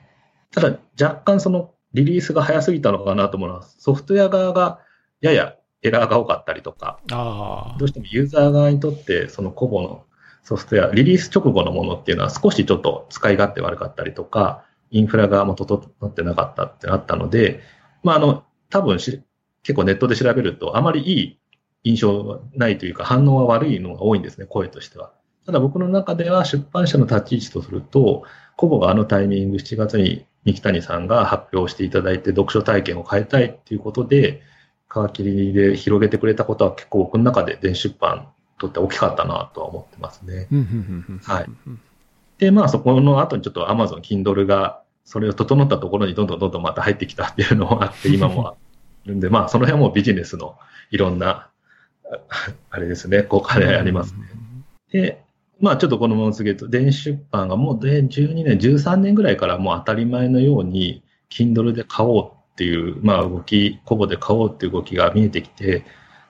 [0.50, 4.80] ただ若干そのリリースが早すぎたのかなと思うのは、ソフトウェア側が
[5.20, 6.98] ややエラーが多かったりとか、
[7.78, 10.04] どうしてもユーザー側にとってそのコボの
[10.42, 17.60] ソフトウェア、リリース直後のものっていうのは少しちょっと使い勝手悪かったりとか、インフラ側も整ってなかったってあったので、
[18.02, 18.98] まあ、あの、多分
[19.62, 21.38] 結構ネットで調べると、あまりいい
[21.84, 25.12] 印象はないというか、反応は悪いのが多いんですね、声としては。
[25.46, 28.24] ただ僕の中では出版社の立ち位置とすると、
[28.56, 34.42] コボがあのタイミング、7月に三木谷さんが発表していただいて、読書体験を変えたいっていうことで、
[34.88, 38.24] 皮切りで広げてくれたことは結構僕の中で電子出版に
[38.58, 40.48] とって大きかったなとは思ってますね。
[41.24, 41.46] はい。
[42.38, 48.56] で、まあそこの後にちょっと Amazon、Kindle がそれを整ったところにどんどんどんどんまた入ってきたっていうのもあって、今も
[49.10, 50.56] るんで、まあ、その辺もビジネスの
[50.90, 51.48] いろんな、
[52.70, 54.20] あ れですね、効果でありますね。
[54.90, 55.22] で、
[55.60, 65.84] まあ、ちょっとこのまま続けると、電子出版がもうで12年、13年ぐらいからもう当たり前のように、Kindle で買おうっていう、まあ、動き、コボで買おうっていう動きが見えてきて、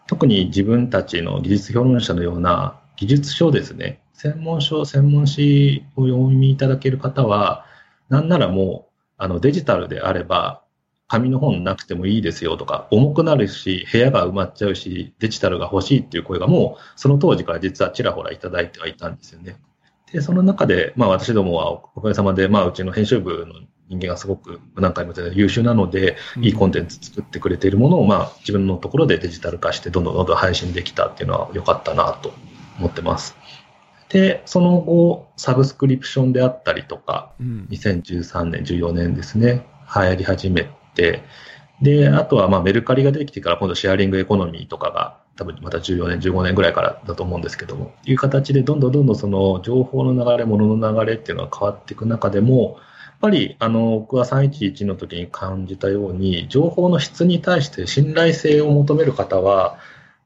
[0.06, 7.64] 特に自分たちの技術評論者のような技術書ですね、専門書、専門誌を読みいただける方は、
[8.08, 10.62] なんならもう、あのデジタルであれば、
[11.10, 19.56] 紙の本なくてもいいですよとか、重くなるし、部屋が埋まっちゃうし、デジタルが欲しいっていう声がもう、その当時から実はちらほらいただいてはいたんですよね。
[20.12, 23.54] で、その中で、まあ私どもはおかげさまで、まあうちの編集部の
[23.88, 32.32] 人間がすごく何回も言った優秀なので、いいコンテンツ作ってくれているものを、まあ自分のところでデジタル化して、どんどんどんどん配信できたっていうのは良かったなと
[32.78, 33.36] 思ってます。
[34.10, 41.22] で、その後、サブスクリプションであったりとか、2013年、14年ですね、流行り始めて、
[41.80, 59.78] で、あとはまあメルカリができてから今度シェアリングエコノミーとかが多分また14年、15年ぐらいからだと思うんですけども、いう形でどんどんどんどんその情報の流れ、物の流れっていうのが変わっていく中でも、やっぱりあの僕は311の時に感じたように、情報の質に対して信頼性を求める方は、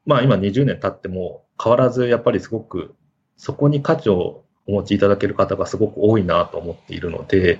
[0.05, 2.93] まあ今20年経っても変わらずやっぱりすごく
[3.37, 7.59] そこに価値をお持ちいただける方がすごく多いなと思っているので、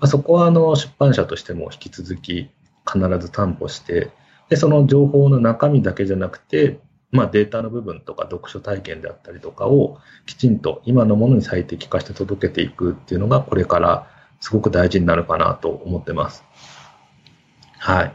[0.00, 2.50] あ、そこはあの出版社としても引き続き
[2.86, 4.10] 必ず担保して、
[4.48, 6.78] でその情報の中身だけじゃなくて、
[7.10, 14.08] まあ、データの部分とか読書体験であったりとかをきちんと今のものに最適化して届けていくっていうのがこれから
[14.40, 16.44] すごく大事になるかなと思ってます。
[17.78, 18.12] はい。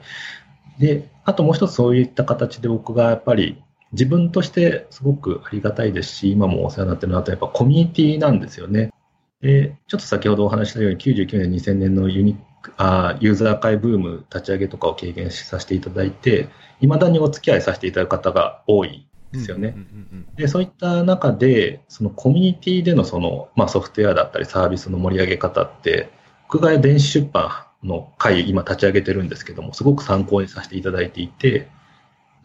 [0.80, 8.92] で、あともう一つそういった形で僕がやっぱり自分としてすごくありがたいですし、今もお世話になってるのは、やっぱコミュニティなんですよね。
[9.42, 12.38] で、ちょっと先ほどお話したように99年、2000年のユニ
[12.78, 16.50] あユーザー会ブーム立ち上げとかを経験させていただいて、
[16.80, 19.76] いまだにお付き合いさせていただく方が多いですよね。
[20.36, 26.10] で、そういった中で、そのコミュニティでのその、まあ、ソフトウェアだったりサービスの盛り上げ方って、
[26.50, 27.50] 僕が電子出版
[27.84, 31.68] の会、今立ち上げてるんですけども、すごく参考にさせていただいていて、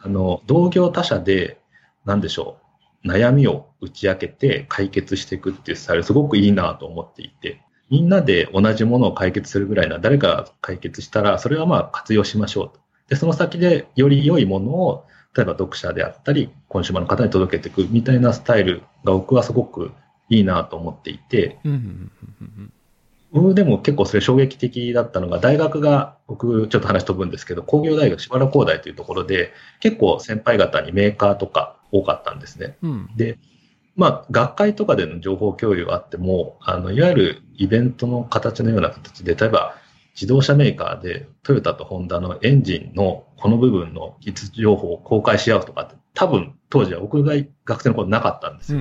[0.01, 1.59] あの、同業他社で、
[2.05, 2.66] なんでしょう、
[3.07, 12.81] 悩みを打ち明けて解決していくっていうスタイル、すごくいいなと思っていて、みんなで同じものを解決するぐらいな、誰かが解決したら、それはまあ活用しましょうと。
[13.09, 15.05] で、その先でより良いものを、
[15.37, 19.93] 例えば読者であったり、コンシューマーの方に届けていくみたいなスタイルが僕はすごく
[20.29, 21.59] いいなと思っていて、
[23.33, 32.77] 僕でも結構それ衝撃的だったのが、大学が、僕ちょっと話飛ぶんですけど、工業大学芝原工大というところで、結構先輩方にメーカーとか多かったんですね。
[32.83, 33.39] うん、で、
[33.97, 39.77] まあ、学会とかでの情報共有があっても、あの、いわゆるイベントの形のような形で、例えば、
[40.15, 47.35] 自動車メーカーでトヨタとホンダのエンジンのこの部分の技術情報を公開し合うとかって、多分当時は僕が
[47.67, 48.81] 学生の頃なかったんですよ。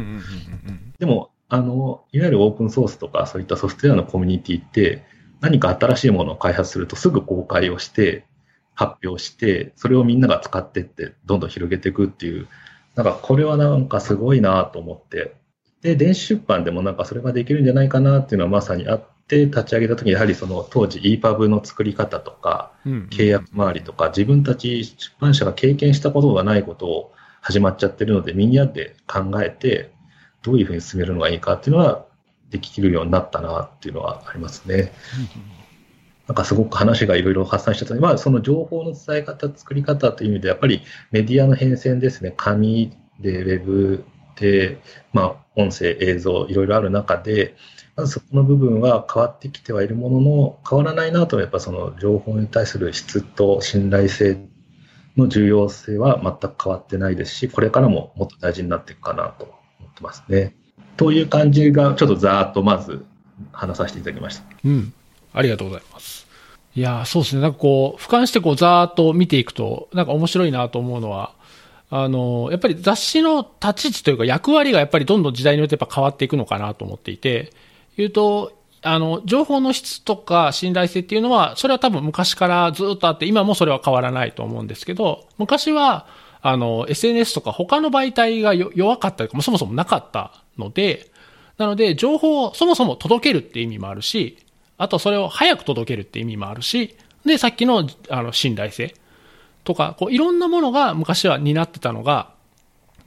[0.98, 5.04] でも、あの、いわゆるオープンソースとかそういったソフトウェアのコミュニティって、
[5.42, 8.26] 何か新しいものを開発するとすぐ公開をして、
[8.74, 12.48] 発表して、それをみんなが使ってって、どんどん広げていくっていう、
[12.96, 15.36] なんかこれはなんかすごいなと思って、
[15.82, 29.92] で、電子出版でもなんかそれができるんじゃないかなっていうのはまさにあって、立ち上げた時にやはりその当時 EPUB の作り方とか、契約周りとか、自分たち出版社が経験したことがないことを始まっちゃってるので、みんなで考えて、
[30.42, 32.06] どういうふうに進めるのがいいかっていうのは、
[32.50, 34.94] できるようになったなっていうのはありますね。
[36.28, 44.04] なんかすごく話がいろいろ発散しちゃったので、まあ、その情報の伝え方、作り方という意味で、やっぱりメディアの変遷ですね、紙で、ウェブ
[44.36, 44.80] で、
[45.14, 47.56] まあ、音声、映像、いろいろある中で、
[47.96, 54.38] まずそこの部分は変わってきてはいるものの、変わらないなと、やっぱその情報に対する質と信頼性
[55.16, 59.46] の重要性は全く変わってないですし、これからももっと大事になっていくかなと
[59.80, 60.56] 思ってますね。
[60.98, 63.06] という感じが、ちょっとざーっとまず
[63.52, 64.44] 話させていただきました。
[64.66, 64.94] うん。
[65.36, 66.26] ありがとうございます。
[66.76, 67.42] いやそうですね。
[67.42, 71.34] なんかこう、俯瞰してこう、ざーっと見ていくと、なんか面白いなと思うのは、
[71.90, 77.54] あの、やっぱり雑誌の立ち位置というか役割がやっぱりどんどん時代によってやっぱ変わっていくのかなと思っていて、
[77.96, 86.08] 言うと、あの、情報の質とか信頼性っていうのは、それは多分昔からずっとあって、今もそれは変わらないと思うんですけど、昔は、
[86.42, 91.10] あの、SNS とか他の媒体が弱かったり、そもそもなかったので、
[91.58, 94.38] なので、情報をそもそも届けるって意味もあるし、
[94.78, 98.94] あとそれを早く届けるって意味もあるし、で、さっきの、あの、信頼性
[99.64, 102.36] とか、こう、いろんなものが昔は担ってたのが、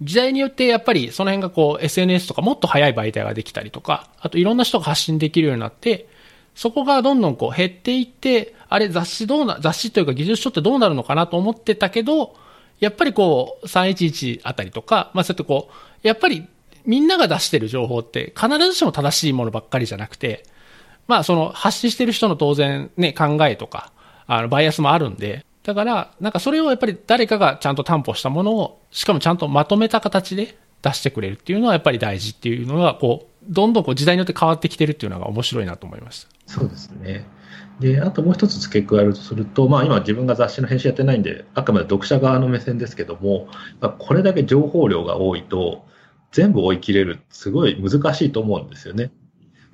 [0.02, 6.08] 時代によってやっぱりその辺がこう SNS とかもっと早い媒体ができたりとか、あといろんな人が発信できるようになって、
[6.54, 12.36] そこがどんどんこう減っていって、あれ雑誌どうな、雑誌というか技術書ってどうなるのかなと思ってたけど、
[12.80, 16.46] やっぱりこう311あたりとか、まあそうやってこう、やっぱり
[16.84, 20.44] みんなが出してる情報って必ずしも正しいものばっかりじゃなくて、
[21.08, 23.90] まあその発信してる人の当然ね、考えとか、
[24.26, 36.28] あのバイアスもあるんで、だから、なんかそれをやっぱり誰かがちゃんと担保したものを、しかもちゃんとまとめた形で出してくれるっていうのはやっぱり大事っていうのが、こう、どんどんこう時代によって変わってきてるっていうのが面白いなと思いました。
[36.46, 37.26] そうですね。
[37.80, 43.48] で、あともう一つ付け加えるとすると、まあ今自分が雑誌の編集やってないんで、あくまで読者側の目線ですけども、
[43.80, 45.86] まあ、これだけ情報量が多いと、
[46.32, 49.10] 全部追い切れる、すごい難しいと思うんですよね。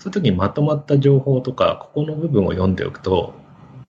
[0.05, 3.33] そういう時にまとまった情報とか、ここの部分を読んでおくと、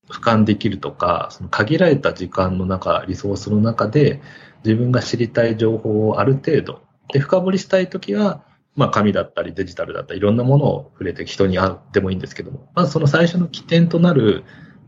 [0.10, 4.22] 俯瞰できるとか、その限られた時間の中、リソースの中で、
[4.64, 8.46] 自分が知りたい情報をある程度、で、深掘りしたい時は、
[8.78, 14.46] まあ、紙だったりデジタルだったり、いろんなものを触れて人に会ってもいいんですけども、まずその最初の起点となる、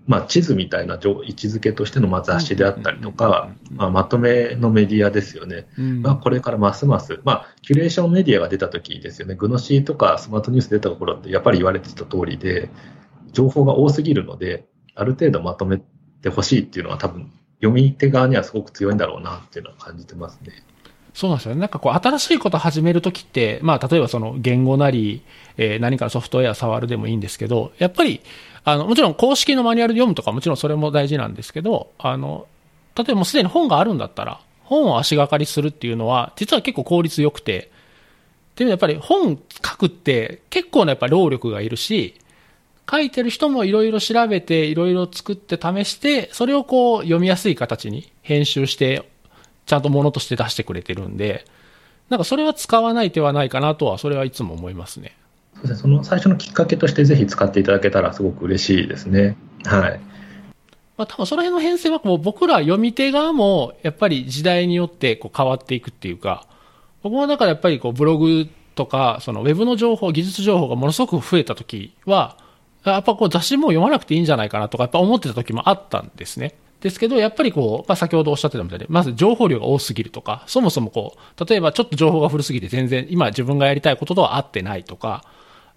[0.08, 5.68] まあ、地図みたいな位置づけとしてのま雑誌であったりとか、まあ、まとめのメディアですよね。
[5.78, 9.36] まあ、これからますます、まあ、キュレーションメディアが出た時ですよね。
[9.36, 12.70] グノシーとかスマートニュース出た頃ってやっぱり言われてた通りで、
[13.34, 14.66] 情報が多すぎるので、
[14.96, 15.82] ある程度まとめ
[16.22, 20.64] てほしいっていうのは多分、読み手側にはすごく強いんだろうなっていうのは感じてますね。
[21.14, 21.62] そうなんですよね。
[21.62, 25.24] なんかこう、新しいこと始めるときって、まあ、例えばその言語なり、
[25.58, 28.22] えー、何かソフトウェア触るでもいいんですけど、やっぱり、
[28.68, 32.48] あの、もちろん公式のマニュアル読むとかもちろんそれも大事なんですけど、あの、
[32.98, 37.72] 例えばもうすでに本があるんだったら、本を足がかりするっていうのは、実は結構効率良くて、
[38.52, 42.16] っていうのはやっぱり本書くって結構なやっぱ労力がいるし、
[42.92, 49.10] 書いてる人もいろいろ調べて、いろいろ作って試して、それをこう読みやすい形に編集して、
[49.66, 51.46] ちゃんとものとして出してくれてるんで、
[52.10, 55.16] なんかそれは使わない手はないかなとは、それはいつも思いますね。
[55.62, 55.76] そうですね。
[55.76, 59.38] その最初のきっかけとしてぜひ使っていただけたらすごく嬉しいですね。
[59.66, 60.00] はい。
[60.98, 66.48] まあ多分その辺の編成はこう僕ら読み手側もやっぱり時代によってこう変わっていくっていうか、
[67.04, 72.38] 僕もだからやっぱりこうブログとか、そのウェブの情報、技術情報がものすごく増えた時は、
[72.86, 76.56] やっぱこう雑誌も読まなくていいんじゃないかなとか、やっぱ思ってた時もあったんですね。
[76.80, 85.24] ですけど、やっぱりこう、まあ、先ほどおっしゃってたみたいに、まず情報量が多すぎるとか、そもそもこう、例えばちょっと情報が古すぎて全然今自分がやりたいこととは合ってないとか、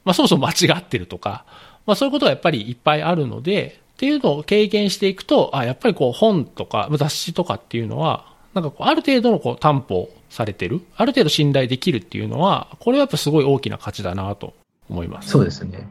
[0.04, 1.44] まあそもそも間違ってるとか、
[1.86, 14.54] まあそういうことがやっぱりいっぱいあるので、っていうのを経験していくと、あ、やっぱりこう本とか雑誌とかっていうのは、なんかこうある程度のこう担保されてる、ある程度信頼できるっていうのは、これはやっぱすごい大きな価値だなと
[14.88, 15.30] 思います。
[15.30, 15.86] そうですね。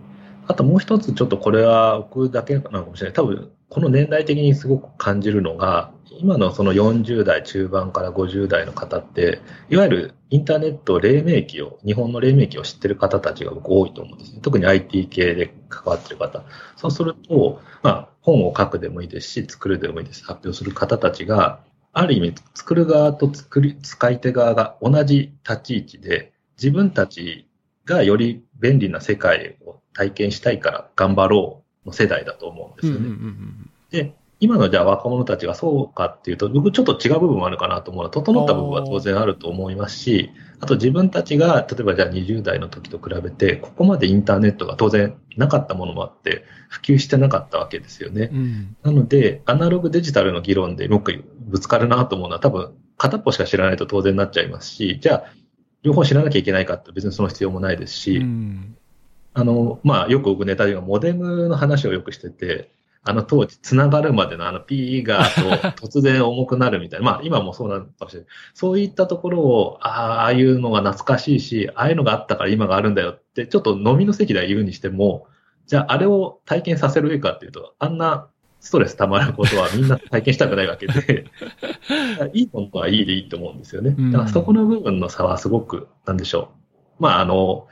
[0.48, 3.14] あともう一つ、ちょっとこれは僕だけなのかもしれない。
[3.14, 5.92] 多分、この年代的にすごく感じるのが、
[6.22, 14.42] 今のその40代中盤から50代の方って、いわゆるインターネット黎明期を、日本の黎明期を知ってる方たちが僕多いと思うんですね。
[14.42, 16.44] 特に IT 系で関わってる方。
[16.76, 20.26] そうすると、まあ、本を書くでもいいですし、作るでもいいです。
[20.26, 21.62] 発表する方たちが、
[21.94, 27.48] ある意味、作る側と作り、使い手側が同じ立ち位置で、自分たち
[27.86, 33.16] がより便利な世界を体験したいから頑張ろうの世代だと思うんですよね。
[33.90, 48.30] で、今のじゃあ若者たちがそうかっていうと、僕ちょっと違う部分もあるかなと思うのは、整った部分は当然あると思いますし、あと自分たちが、例えばじゃあ20代の時と比べて、ここまでインターネットが当然なかったものもあって、普及してなかったわけですよね。
[48.32, 55.24] うん、なので、アナログデジタルの議論で僕ぶつかるなと思うのは、多分片っぽしか知らないと当然なっちゃいますし、じゃあ、
[55.84, 58.78] 両方知らなきゃいけないかって別にその必要もないですし、うん、
[59.34, 62.72] あの、まあ、よく僕ネタではモデムの話をよくしてて、
[63.04, 65.24] あの当時、つながるまでのあの P が
[65.80, 68.30] 突然重くなるみたいな、まあ今もそうなんかもしれない。
[68.54, 75.28] そういったところを、ああ、いうのが懐かしいし、ああいうのがあったから今があるんだよって、ちょっと飲みの席では言うにしても、
[75.66, 78.28] じゃああれを体験させるべきかっていうと、あんな
[78.60, 81.26] ストレス溜まることはみんな体験したくないわけで、
[82.34, 83.96] いいものはいいでいいと思うんですよね。
[84.12, 86.52] だからそこの部分の差はすごく、なんでしょ
[87.00, 87.04] う。
[87.04, 87.68] まああの、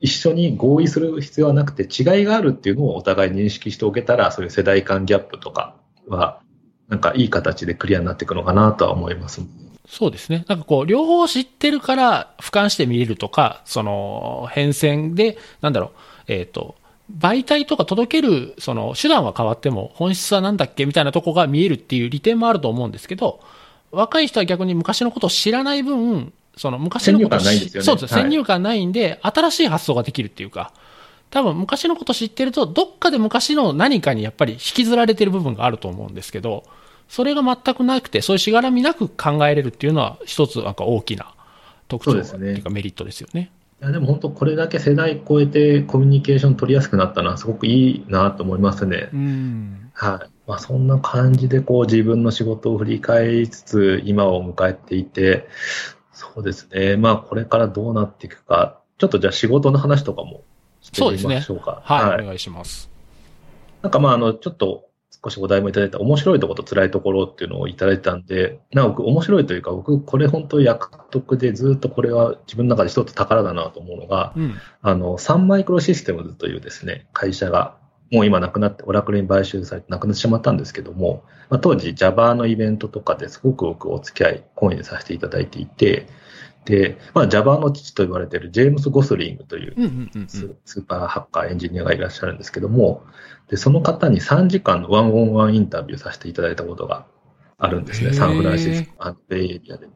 [0.00, 5.76] 一緒に合意する必要はなくて違いがあるっていうのをお互い認識しておけたら、そういう世代間ギャップとか
[6.08, 6.40] は、
[6.88, 9.42] なんかいい形でクリアになっていくのかなとは思います。
[9.86, 10.44] そうですね。
[10.48, 15.92] なんかこう、両方知ってるから俯瞰して見れるとか、その変遷で、なんだろ
[16.28, 16.76] う、えっ、ー、と、
[17.18, 23.40] 媒体とか届ける、その手段は変わっても本質はなんだっけみたいなとこが見えるっていう利点もあると思うんですけど、
[23.90, 27.42] 若い人は逆に昔のことを知らない分、その昔のこと、ね、
[27.80, 30.72] そうです、先入観ないんで、新しい発想ができるっていうか、
[31.30, 36.64] 多分昔のこと知ってると、どっかで昔の何かにやっぱり引きずられてる部分があると思うんですけど、
[37.08, 41.32] それが全くなくて、そういうしがらみなく考えれるっていうのは、一つなんか大きな
[41.88, 43.50] 特徴っていうかメリットですよね。
[43.80, 49.08] いやでも本当、これだけ世代超えてコミュニケーション取りやすくなったのは、すごくいいなと思いますね。
[49.12, 49.90] うん。
[49.94, 50.30] はい。
[50.46, 55.48] まあ、そんな感じでこう自分の仕事を振り返りつつ、今を迎えていて、
[56.20, 56.98] そうですね。
[56.98, 60.42] まあ、これからどうなっていくか、ちょっとじゃあ仕事の話とかも
[60.82, 61.72] してみましょうか。
[61.72, 62.90] うね、はい、はい、お願いします。
[63.80, 64.90] なんかまあ、あの、ちょっと
[65.24, 77.76] 少しお題もいただいた面白いところと辛いところっていうのをいただいたんで、なお、面白いというか、僕、これ本当役得でずっとこれは自分の中で一つ宝だなと思うのが、うん、あの、サンマイクロシステムズというですね、会社が、
[78.10, 86.06] もう今なくなって、オラクルに買収されてなくなってしまったんですけども、まあ、当時 Java のイベントとかですごく僕お付き合い、講演させていただいていて、
[86.64, 89.74] で、まあ、Java の父と言われているジェームス・ゴスリングという
[90.28, 93.02] スーパーハッカーエンジニアがいらっしゃるんですけども、
[93.48, 97.06] でその方に3時間のワンオンワンインタビューさせていただいたことが
[97.58, 99.88] あるんですね、サンフランシスコ、ベイエリアで。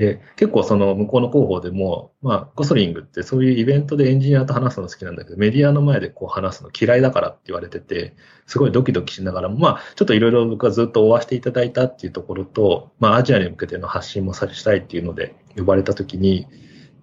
[0.00, 8.14] で、結構その向こうの広報でも、まあ、ゴスリングってそういうイベントでエンジニアと話すの好きなんだけど、メディアの前でこう話すの嫌いだからって言われてて、
[8.46, 16.46] すごいドキドキしながらも、まあ、ちょっといろいろ僕はずっと追わせていただいたっていうところと、まあ、アジアに向けての発信もさしたいっていうので呼ばれたときに、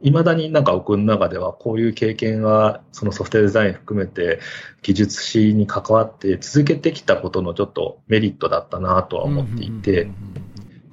[0.02, 4.40] いまだになんか僕の中ではこういう経験はそのソフトウェアデザイン含めて
[4.82, 10.10] 技術史に関わって続けてきたことのちょっとメリットだったなとは思っていて、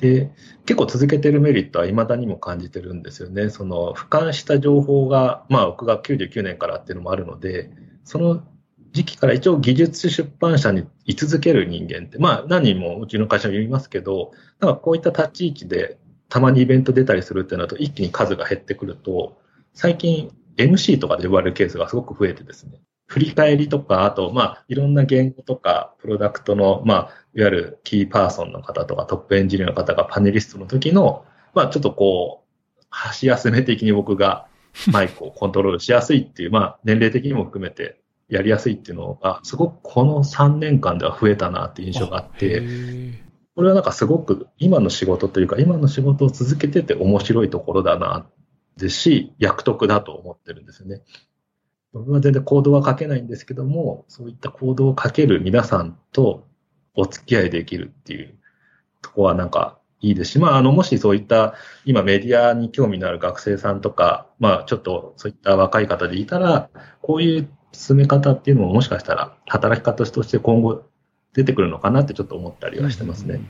[0.05, 0.31] で
[0.67, 3.49] 結構続けてるメリットはいまだにも感じてるんですよね。
[3.49, 7.71] その俯瞰した情報が、まあ僕が99年からっていうのもあるので、
[8.05, 8.43] その
[8.93, 15.97] 時期から一応技術出版社に居続ける人間って、まあ何人もうちの会社も言いますけど、なんかこういった立ち位置で
[16.29, 19.39] たまにイベント出たりするってなると、一気に数が減ってくると、
[19.73, 26.99] 最近 MC とかで呼ばれるケースがすごく増えてですね、振り返りとか、あと、まあ、いろんな言語とか、プロダクトの、まあ、
[27.35, 31.25] いわゆるキーパーソンの方とか、トップエンジニアの方がパネリストの時の、
[31.55, 32.45] まあ、ちょっとこ
[32.81, 34.47] う、箸休め的に僕が
[34.91, 42.63] マイクを コントロールしやすいっていう、まあ、年齢的にも含めてやりやすいっていうのが、すごくこの3年間では増えたなっていう印象があって、
[43.55, 48.27] これはなんかすごく今の仕事というか、今の仕事を続けてて面白いところだな、
[48.77, 51.03] ですし、役得だと思ってるんですよね。
[51.95, 56.47] 僕は全然コードは書けないんですけども、そういったコードを書ける皆さんと
[56.95, 58.35] お付き合いできるっていう
[59.01, 61.55] とこはなんか、いいですし、まあ、あの、もしそういった
[61.87, 66.69] 今メディアに興味のある学生さんとか、まあ、ちょっとそういった若い方でいたら、
[67.01, 70.85] こういう進め方っていうのももしかしたら働き方として今後
[71.33, 73.41] 出てくるのかなってちょっと思ったりはしてますね。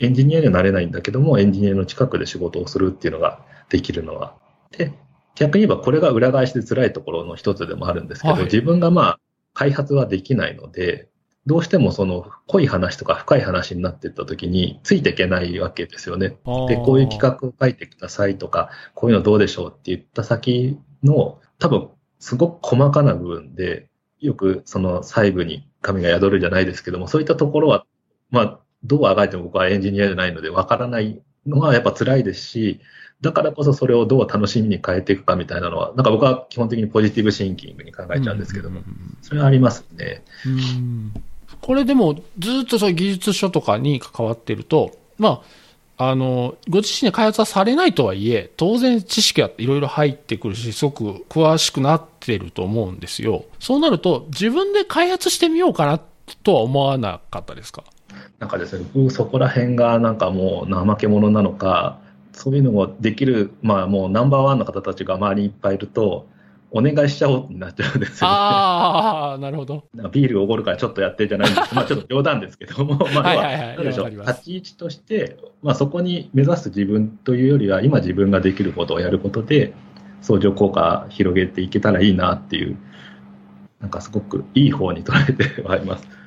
[0.00, 4.34] エンジニアにはなれないんだけども、エンジニアの近くで仕事をするっていうのができるのは。
[4.72, 4.92] で、
[5.40, 9.20] 逆に言えばこれが裏返しで辛いところの一つでもあるんですけど、はい、自分がまあ、
[9.54, 11.08] 開発はできないので、
[11.46, 16.28] どうしてもその濃い話とか深い話になっていった時についていけないわけですよね。
[16.28, 21.88] で、こういう企画を書いてくださいとか、こういうのどうでしょうって言った先の多分
[22.18, 23.88] すごく細かな部分で、
[24.18, 27.86] よくその細部に神が宿るじゃないですけども、そういったところは、
[28.30, 32.80] まあ、どうあがいても僕はエンジニアじゃないのでわからないのはやっぱ辛いですし、
[33.20, 38.80] だからこそそれをどう楽しみに変えていくかみたいなのは、なんか僕は基本的にポジティブシンキングに考えちゃうんですけども、
[39.22, 40.22] それはありますね。
[40.46, 41.12] うん
[41.60, 45.42] これでもずっとそういう技術書とかに関わってると、ま
[45.98, 53.44] あ、あの、ご自身で開発はされないとはいえ、当然知識はいろいろ入ってくるし、すごく詳しくなってると思うんですよ。
[53.58, 56.00] そうなると、自分で開発してみようかな
[56.42, 57.84] とは思わなかったですか？
[58.38, 61.98] なんかですね、僕そこら辺がなんかもう怠け者なのか、
[62.40, 66.26] そういうのもできる、まあもうナンバーワンの方たちが周りにいっぱいいると、
[66.70, 68.18] お願いしちゃおうってなっちゃうんですよ、ね。
[68.22, 69.84] ああ、なるほど。
[70.10, 79.74] ビールおごるからちょっとやってじゃないんです まあちょっと冗談ですけども、まあ、はいはい、立ち位置として、まあそこに目指す自分というよりは、今自分ができることをやることで、
[80.22, 82.76] 相乗効果広げていけたらいいなっていう、
[83.80, 86.19] なんかすごくいい方に捉えてはいます。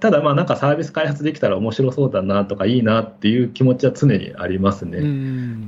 [0.00, 4.98] ただまあなんかサービス開発できたら面白そうだなとかいいなっていう気持ちは常にありますね。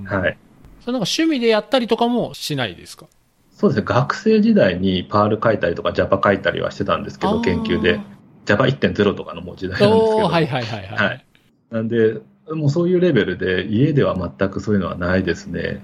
[0.06, 0.38] はい。
[0.80, 3.06] それなんか趣味でやったりとかもしないですか？
[3.52, 8.00] そうですね、学生時代にパール書いたりとか Java 書いたりはしてたんですけど、研究で。
[8.44, 10.26] Java1.0 とかのもう時代なんですけど。
[10.26, 11.08] はいはいはいはい。
[11.08, 11.24] はい、
[11.70, 12.18] なんで、
[12.50, 15.80] もうそういうレベルで、家では全くそういうのはないですね。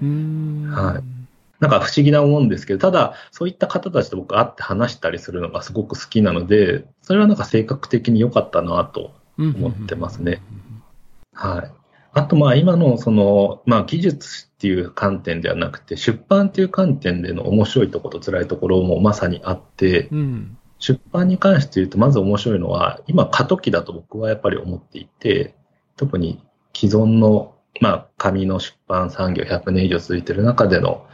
[0.69, 1.03] はい。
[1.59, 10.41] なんか不思議なもんですけど、ただ、そういった方たちと僕会って話したりするのがすごく好きなので、それはなんか性格的に良かったなと思ってますね。
[11.33, 11.71] はい。
[12.11, 25.55] あと、まあ、今のその、まあ、技術っていう観点ではなくて、出版っていう観点での面白いところと辛いところもまさにあって、うん、出版に関して言うと、まず面白いのは、今、過渡期だと僕はやっぱり思っていて、
[25.97, 26.41] 特に
[26.75, 31.05] 既存の、まあ、紙の出版産業100年以上続いてる中での、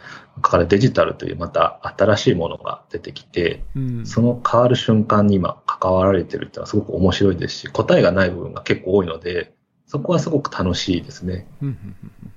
[0.41, 9.53] からデジタルというまた新しいものが出てきて、うん、その変わる瞬間に今関わられてるっていうのはすごく面白いですし、答えがない部分が結構多いので、
[9.87, 11.47] そこはすごく楽しいですね。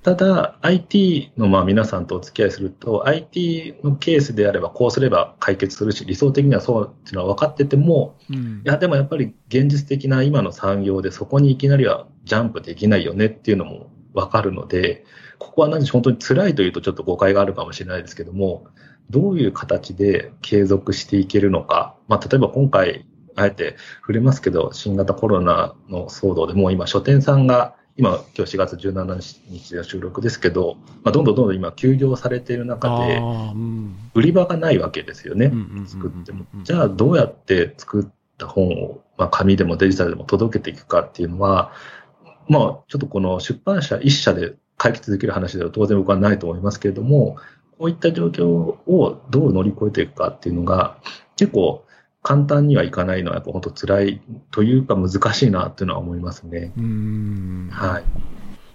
[0.03, 13.89] ただ、IT のまあ皆さんとお付き合いすると、IT のケースであればこうすれば解決するし、理想的にはそうっていうのは分かってても、うん、いや、でもやっぱり現実的な今の産業でそこにいきなりはジャンプできないよねっていうのも
[14.19, 15.05] 分かるので、
[15.37, 18.67] ここは何でし本当に辛いというとちょっと誤解があるかもしれないですけども、
[19.09, 23.05] どういう形で継続していけるのか、まあ、例えば今回
[23.35, 33.21] あえて触れますけど、新型コロナの騒動でもう今、書店さんが、今、今日4月17日の収録ですけど、まあ、どんどんどんどん今、休業されている中で、
[34.13, 35.51] 売り場がないわけですよね、
[35.87, 36.45] 作っても。
[36.63, 38.05] じゃあ、どうやって作っ
[38.37, 41.71] た本を、まあ、紙でもデジタルでも届けていくかっていうのは、
[42.49, 47.37] まあ、ちょっとこの出版社一社で解決できる話では当然僕はないと思いますけれども、
[47.77, 50.97] こういった状況をどう乗り越えていくかっていうのが、
[51.37, 51.85] 結構
[52.21, 54.21] 簡単にはいかないのは、やっぱ本当辛い
[54.51, 56.73] というか難しいなっていうのは思いますね。
[56.77, 58.03] うんはい。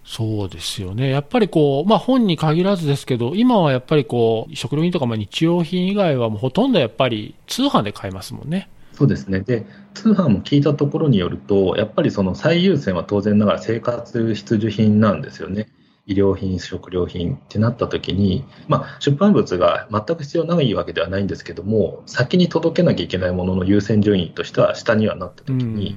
[0.04, 1.10] そうですよね。
[1.10, 8.68] やっぱりこう、まあ本に限らずですけど、今はやっぱりこう、食料品とかまあ日用品以外はもうほとんどやっぱり通販で買えますもんね。
[8.96, 9.40] そうですね。
[9.40, 15.68] で、通販も聞いたところによると、やっぱりその最優先は当然ながら生活必需品なんですよね。
[16.06, 25.96] 医療品、食料品ってなった時に、まあ、出版物が全く必要ないわけではないんですけども、先に届けなきゃいけないものの優先順位としては下にはなった時に、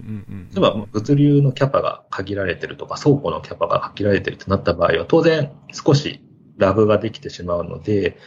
[0.53, 6.21] 例えば物流のキャパが限られてるとか、倉庫のキャパが限られてるとなった場合は、当然少し
[6.57, 8.17] ラグができてしまうので、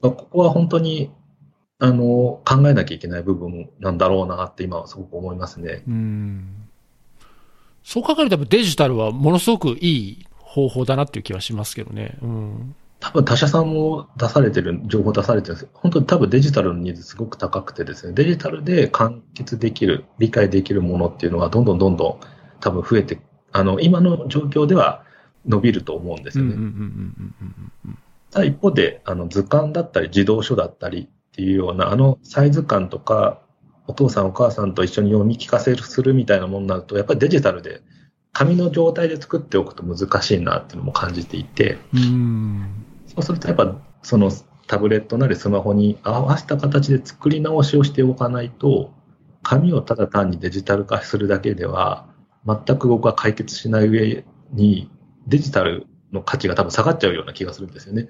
[0.00, 1.12] まあ、ここは本当に
[1.80, 5.84] あの考えなきゃいけない部分なんだろうなって今はすごく思いますね。
[5.86, 6.68] うん
[7.84, 12.18] そう考えるとデジタルはものすごくいい方法だなっていう気はしますけどね。
[12.20, 12.74] うん。
[13.00, 22.20] 多分他社さんも出されてる、情報出されてるんです本当に多分デジタルのニーズすごく高くてですね、デジタルで完結できる、理解できるものっていうのはどんどんどんどん
[22.60, 23.20] 多分増えて、
[23.52, 25.04] あの、今の状況では
[25.46, 26.56] 伸びると思うんですよね。
[28.32, 31.08] ただ一方で、あの、図鑑だったり児童書だったり
[31.38, 33.40] っていうような、あのサイズ感とか、
[33.86, 37.80] お父さんお母さんと一緒に読み聞かせするみたいなものになると、やっぱりデジタルで
[38.32, 42.66] 紙の状態で作っておくと難しいなっていうのも感じていて、うん。
[43.06, 43.72] そうするとやっぱ
[44.02, 44.32] その
[44.66, 48.92] タブレットなりスマホに合わせた形で作り直しをしておかないと、
[49.44, 52.08] 紙をただ単にデジタル化するだけでは、
[52.44, 54.90] 全く僕は解決しない上に、
[55.28, 58.08] デジタルの価値が多分下がっちゃうような気がするんですよね。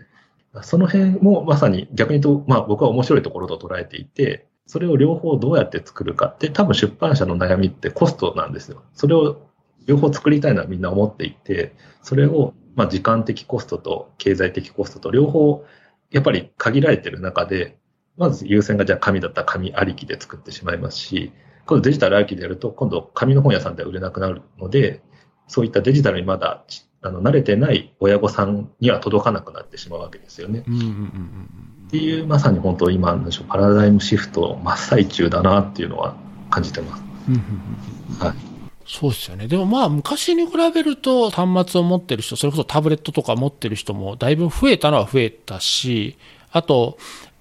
[0.62, 8.82] その辺もまさに逆に言うと、まあ僕は面白いところと捉えていて、それを両方どうやって作るかって、多分出版社の悩みってコストなんですよ。
[8.94, 9.49] それを
[9.86, 15.64] 両方作りたいのはみんな思っていて、それをまあ時間的コストと経済的コストと両方
[16.11, 17.78] やっぱり限られてる中で、
[18.16, 21.32] まず優先がじゃあ紙だったら紙ありきで作ってしまいますし、
[21.66, 25.03] 今度デジタルありきでやると、今度紙の本屋さんでは売れなくなるので、
[25.46, 26.64] そういったデジタルにまだ
[27.01, 30.64] あの慣れてない親御さんには届かなくなってしまうわけですよね。
[30.66, 36.14] うんうんうんうんっていう、まさに本当今なんでしょう、パラダイムシフト真っ最中だなっていうのは
[36.51, 37.03] 感じてます。
[37.28, 38.36] うんうんうんはい。
[38.86, 39.49] そうですよね。
[39.49, 46.18] でもまあ昔に比べると端末を持ってる人、それこそタブレットとか持ってる人もだいぶ増えたのは増えたし、
[46.53, 46.99] あと、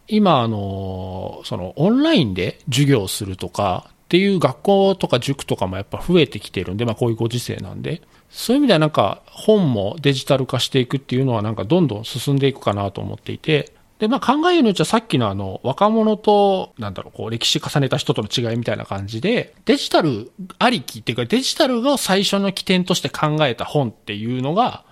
[0.08, 24.84] 今あの、そのオンラインで授業をするとかっていう学校とか塾とかもやっぱ増えてきてるんで、まあこういうご時世なんで、そういう意味ではなんか本もデジタル化していくっていうのはなんかどんどん進んでいくかなと思っていて、で、まあ考えるによっちゃさっきのあの、若者と、なんだろう、こう、歴史重ねた人との違いみたいな感じで、デジタルありきっていうか、デジタルが最初の起点として考えた本っていうのが、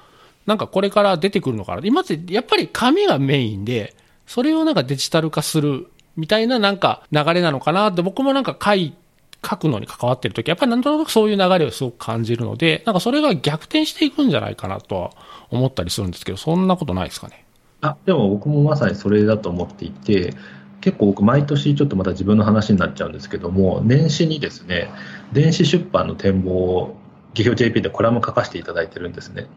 [0.47, 1.81] なんかこれから出てくるのかな。
[1.83, 9.04] 今ってやっぱり紙がメインで、それをなんかデジタル化するみたいななんか流れなのかなって、僕もなんか書いて
[9.47, 15.11] 書くのに関わってるとき、やっぱりなんとなくそういう流れをすごく感じるので、なんかそれが逆転していくんじゃないかなとは
[15.49, 17.45] 思ったりするんですけど、そんなことないですかね。
[17.81, 20.33] あ、でも僕もまさにそれだと思っていて、
[20.81, 24.89] 結構僕毎年ちょっとまた自分の話になっちゃうんですけども、年始にですね、
[25.33, 26.97] 電子出版の展望を、
[27.33, 29.47] 技評 JP でコラム書かせていただいてるんですね。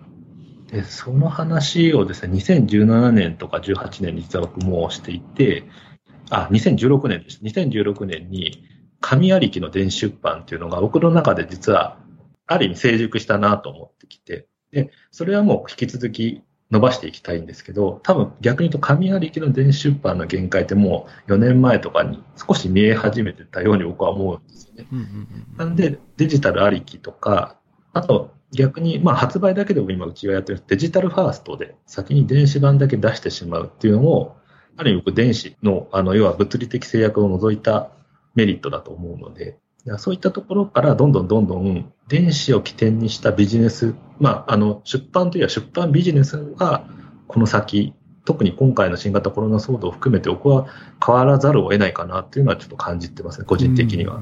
[0.71, 5.65] で、その話をですね、2017年とか18年に実は僕もしていて、
[6.31, 7.41] あ、2016年です。
[7.43, 8.65] 2016年に
[9.01, 11.99] 紙ありきの電子出版っていうのが僕の中で実は
[12.47, 24.87] ある意味成熟したなと思ってきて、で、それはもう引き続き伸ばしていきたいんですけど、多分逆に言うと紙ありきの電子出版の限界ってもう4年前とかに少し見え始めてたように僕は思うんですよね。
[24.93, 27.57] うんうんうんなんでデジタルありきとか、
[27.93, 34.37] あと逆にまあ発売だけでも今うちがやってるデジタルファーストで先に電子版だけ出してしまうっていうのも、
[34.77, 37.91] ある意味僕電子のあの要は物理的制約を除いた
[38.35, 39.57] メリットだと思うので、
[39.97, 46.85] そういったところからどんどんどんどん電子を起点にしたビジネス、まあ、あの出版というよりは出版ビジネスが
[47.27, 50.67] この先、特に今回の新型コロナ騒動を含めて、僕は
[51.05, 54.21] 変わらざるを得ないかなっていうのはちょっと感じてますね、個人的には。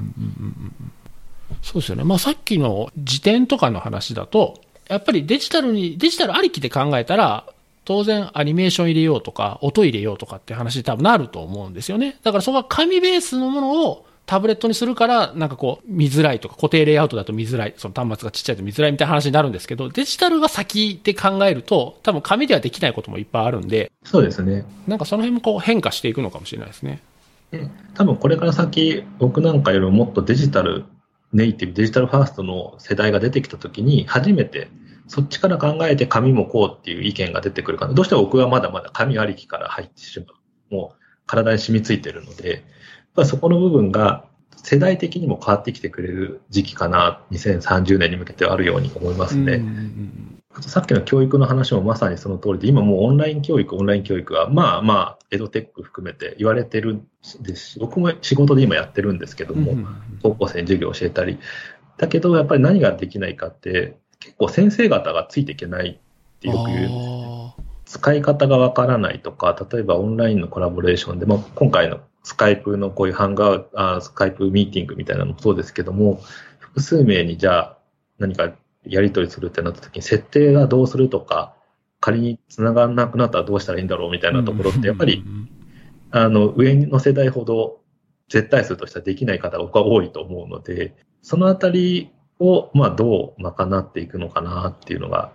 [1.61, 2.03] そうですよね。
[2.03, 7.45] まあさっきの辞典とかの話だと、やっぱりデジタルに、デジタルありきで考えたら、
[7.87, 12.17] 当然アニメーション入れようとか、音入れようとかって話に多分なると思うんですよね。
[12.21, 24.65] だからそこは紙ベースのものをタブレットにするから、なんかこう、見づらいとか、固定レイアウトだと見づらい、その端末がちっちゃいと見づらいみたいな話になるんですけど、デジタルが先で考えると、多分紙ではできないこともいっぱいあるんで、そうですね。
[24.85, 27.01] なんかその辺もこう変化していくのかもしれないですね。
[27.51, 30.83] で多分これから先、僕なんかよりももっとデジタル
[31.31, 34.67] ネイティブ、デジタルファーストの世代が出てきたときに、初めて
[35.07, 37.93] そっちから考えて紙もこうっていう意見が出てくるかな。
[37.93, 40.25] どうしても僕はまだまだ紙ありきから入ってしま
[40.71, 40.75] う。
[40.75, 42.63] もう体に染みついてるので、
[43.25, 44.25] そこの部分が
[44.57, 49.63] 世代的にも変わってきてくれる時期かな、2030年に向けてはあるように思いますね。
[50.53, 57.07] あとさっきの教育の話もまさにその通りで、今もうオンライン教育、オンライン教育は、まあまあ、エドテック含めて言われてるん
[57.41, 59.77] ですし、僕も仕事で今やってるんですけども、
[60.23, 61.37] 高校生に授業を教えたり。
[61.97, 67.55] だけど、やっぱり何ができないかって、結構先生方がついていけないってよく言うんですよ。
[67.57, 76.21] あ使い方がわからないとか、例えばオンラインのコラボレーションでも、今回のスカイプのこういうハンガーあスカイプミーティングみたいなのもそうですけども、
[76.59, 77.77] 複数名にじゃあ
[78.19, 78.51] 何か
[78.83, 81.55] やり取りするってなった時に、設定がどうするとか、
[82.01, 85.23] 仮に繋がらなくなったらどうしたらいいんだろうみたいなところって、やっぱり
[86.11, 87.79] あの、上の世代ほど
[88.27, 95.31] 絶対数としてはできない方が僕は多いと思うので、そのあたりを、まあ、どう賄っていくのかなっていうのが、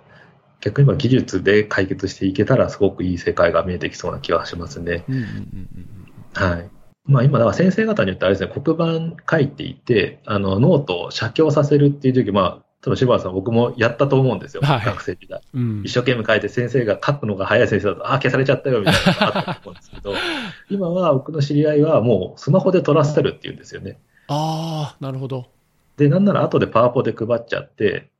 [0.61, 5.05] 逆に言えば技術で解決していけたらすごくいい世界が見えてきそうな気がしますね。
[5.09, 5.29] うんうんうん
[5.77, 6.03] うん
[6.35, 6.71] はい。
[7.05, 14.63] まあ今、だから先生方によってあれですね、黒板書いていて、あの、ノートを写経させるっていう時期、まあ、多分柴田さん僕もやったと思うんですよ。
[14.63, 15.41] はい学生時代。
[15.55, 20.15] うん一生懸命書いて先生が書くのが早い先生だと、ああ、消されちゃったよみたいなのがあったと思うんですけど、
[20.69, 23.99] 今は僕の知り合いはもうスマホで撮らせるっていうんですよね。
[24.27, 25.52] ああ、なるほど。
[25.97, 28.11] で、なんなら後でパワポで配っちゃって、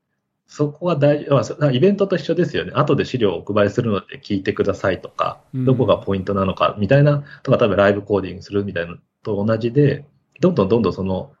[0.45, 2.71] そこが大事、イベントと一緒ですよね。
[2.75, 10.05] 後で資料をお配りするので聞いてくださいとか、どこがポイントなのかみたいな、とか、例えばライブコーディングするみたいなのと同じで、
[10.41, 11.31] どんどんどんどんその、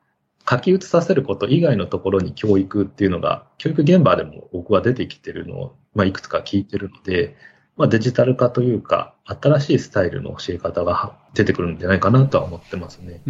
[0.49, 7.35] 書き写させること以外のところに教育っていうのが、教育現場でも僕は出てきてるのを、まあ、いくつか聞いてるので、
[7.77, 13.21] まあ、デジタル化というか、新しいスタイルの教え方が出てくるんじゃないかなとは思ってますね。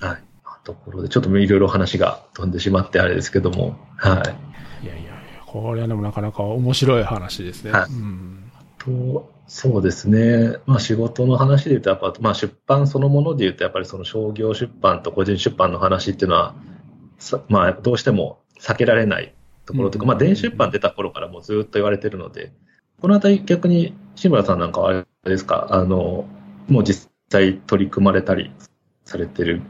[0.00, 0.22] はい。
[0.64, 4.22] ところで、ちょっといろいろ話が飛んでしまってあれですけども、は
[4.82, 4.84] い。
[4.84, 5.12] いやいやいや、
[5.46, 7.72] これはでもなかなか面白い話ですね。
[7.72, 7.92] はい。
[7.92, 10.56] うん、と、そうですね。
[10.66, 16.54] まあ仕事の話で言うと、やっぱ、まあ出版そのもので言うと、やっぱりその商業出版と個人出版の話っていうのは、
[17.48, 19.34] まあどうしても避けられない
[19.66, 22.52] ところというか、まあ電子出版出た頃からもずっと言われてるので、
[23.00, 26.26] このあたり逆に志村さんなんかはあれですか、あの、
[26.68, 28.50] もう実際取り組まれたり
[29.04, 29.60] されてる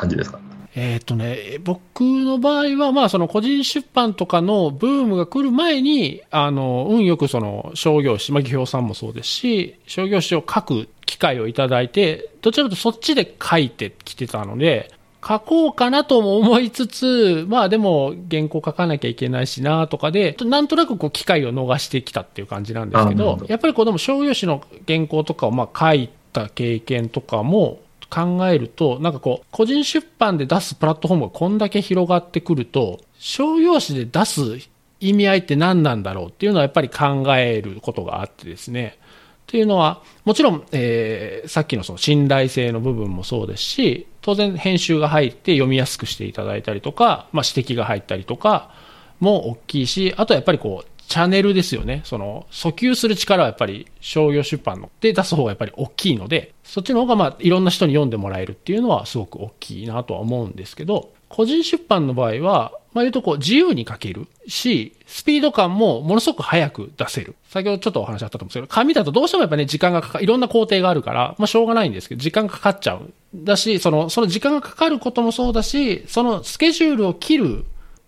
[0.00, 0.38] 感じですか？
[0.76, 14.92] えっ、とね、僕の場合は、まあ、その個人出版とかのブームが来る前に、あの、運よくその商業誌、まあ、さんもそうですし、商業誌を書く機会をいただいて、どちらかとそっちで書いてきてたので、
[15.26, 27.80] 書こうかなとも思いつつ、まあでも原稿書かなきゃいけないしなとかで、なんとなくこう機会を逃してきたっていう感じなんですけど、やっぱりこうでも商業誌の原稿とかをまあ書いた経験とかも
[28.10, 38.98] 考えると、なんかこう、個人出版で出すプラットフォームがこんだけ広がってくると、商業誌で出す意味合いって何なんだろうっていうのはやっぱり考えることがあってですね。
[38.98, 48.72] っていうのは、もちろん、えー、さっきのその信頼性の部分もそうですし、当然編集が入って読みやすくしていただいたりとか、まあ、指摘が入ったりとか
[49.18, 52.02] も大きいし、あとはやっぱりこう、チャンネルですよね。
[52.04, 67.34] その、訴求する力はやっぱり商業出版ので出す方がやっぱり大きいので、そっちの方がまあいろんな人に読んでもらえるっていうのはすごく大きいなとは思うんですけど、個人出版の場合は、まあ、言うとこう自由に書けるし、スピード感もものすごく早く出せる。
[67.48, 73.12] 先ほどちょっとお話あったと思うんですけど、紙だとどうしてもやっぱね、時間がかか、いろんな工程があるから、まあしょうがないんですけど、時間かかっちゃう。
[73.34, 77.64] だし、その、その時間がかかることもそうだし、そのスケジュールを切る、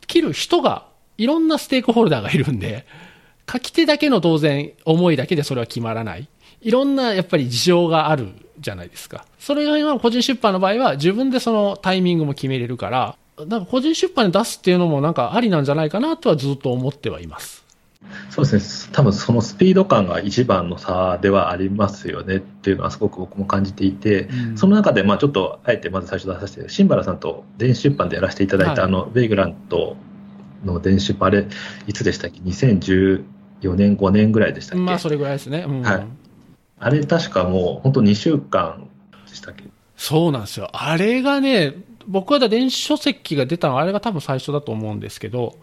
[0.06, 0.86] 切る人が、
[1.18, 2.86] いろんなステークホルダーがいるんで、
[3.50, 6.28] 書き手だけの当然思いだけでそれは決まらない。
[6.60, 8.28] いろんなやっぱり事情がある
[8.60, 9.24] じゃないですか。
[9.38, 17.62] それが今個人出版の場合は自分でそのタイミングも決めれるから、なんか個人出版で出すっていうのもなんかありなんじゃないかなとはずっと思ってはいます。
[18.30, 29.96] そうですね、多分そのスピード感が一番の差ではありますよねっていうのはすごく僕も感じていて、うん、その中でまあちょっとあえてまず最初出させて、新原さんと電子出版でやらせていただいた、はい、あのベイグラント
[30.64, 31.46] の電子版、あれ、
[31.86, 33.24] いつでしたっけ、2014
[33.74, 34.84] 年、5年ぐらいでしたっけ？
[34.84, 35.64] まあそれぐらいですね。
[35.66, 36.06] うん、はい。
[36.78, 38.88] あれ確かもう本当2週間
[39.28, 39.64] でしたっけ？
[39.96, 40.68] そうなんですよ。
[40.72, 41.74] あれがね、
[42.06, 45.56] 僕は電子書籍が出たのはあれが多分最初だと思うんですけど、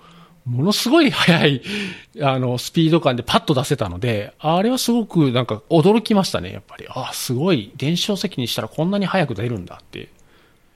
[0.45, 1.62] ものすごい速い、
[2.22, 6.88] あの、スピード感でパッと出せたので、あれはすごくなんか驚きましたね、やっぱり。
[6.89, 10.08] あ、すごい、電子書籍にしたらこんなに早く出るんだって。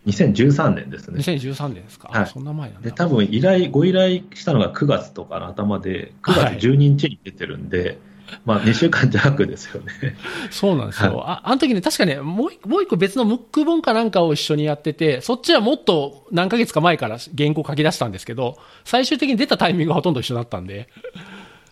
[0.05, 1.19] 2013年ですね。
[1.19, 2.09] 2013年ですか？
[2.09, 2.89] はい、そんな前なんだ。
[2.89, 7.97] で、多分依頼、ご依頼したのが9月とかの頭で、9月12日に出てるんで、はい
[8.45, 9.91] まあ、 2週間弱ですよね。
[10.49, 11.17] そうなんですよ。
[11.17, 20.87] はい、ああの時ね、確かね、もうもう一個別のムック本かなんかを一緒にやってて、そっちはもっと何ヶ月か前から原稿書き出したんですけど、最終的に出たタイミングがほとんど一緒だったんで。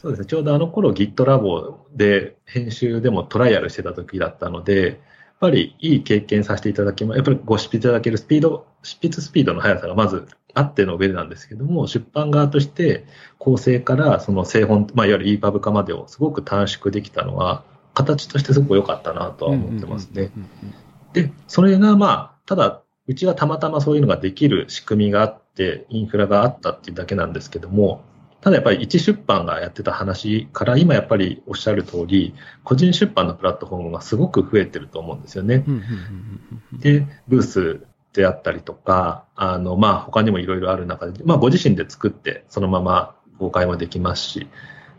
[0.02, 0.26] そうですね。
[0.26, 5.00] ちょうどあの頃 Git ラボで編集でもトライアルしてた時だったので、
[5.42, 13.06] ぱりいい経験させていただきま、やっぱりご執筆いただけるスピード、執筆スピードの速さがまずあっての上なんですけども、出版側として
[13.40, 17.64] 構成からその製本、まあ、いわゆる EPUB 化までをすごく短縮できたのは、
[17.96, 20.30] 形としてすごく良かったなとは思ってますね。
[21.14, 28.04] で、それがまあ、ただ、うちはたまたまそういうのができる仕組みがあって、インフラがあったっていうだけなんですけども、
[28.42, 32.34] ただやっぱり一出版がやってた話から今やっぱりおっしゃる通り、
[32.64, 35.64] 個人出版のプラットフォームがすごく増えてると思うんですよね。
[36.74, 44.48] で、ブースであったりとか、あの、まあ、他にもいろいろある中で、まあ、ご自身で作ってそのまま公開もできますし、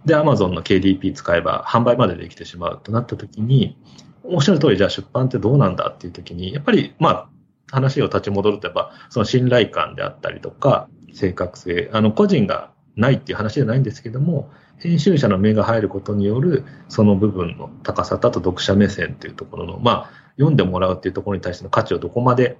[0.05, 3.76] で、アマゾンの KDP 使えば販売までできてしまうとなった時に、
[4.24, 7.28] おっしゃる通り、じゃあ出版ってどうなんだっていう時に、やっぱり、まあ、
[7.70, 22.57] 話を立ち戻ると、やっぱ、その信頼感であったりとか、正確性、あの、個人がないっていう話じゃないんですけども、編集者の目が入ることによる、その部分の高さと、あと読者目線っていうところの、まあ、読んでもらうっていうところに対しての価値をどこまで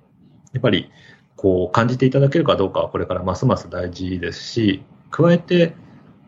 [0.53, 0.91] やっぱり
[1.37, 5.75] こう感じていただけるかどうかはこれからますます大事ですし、加えて、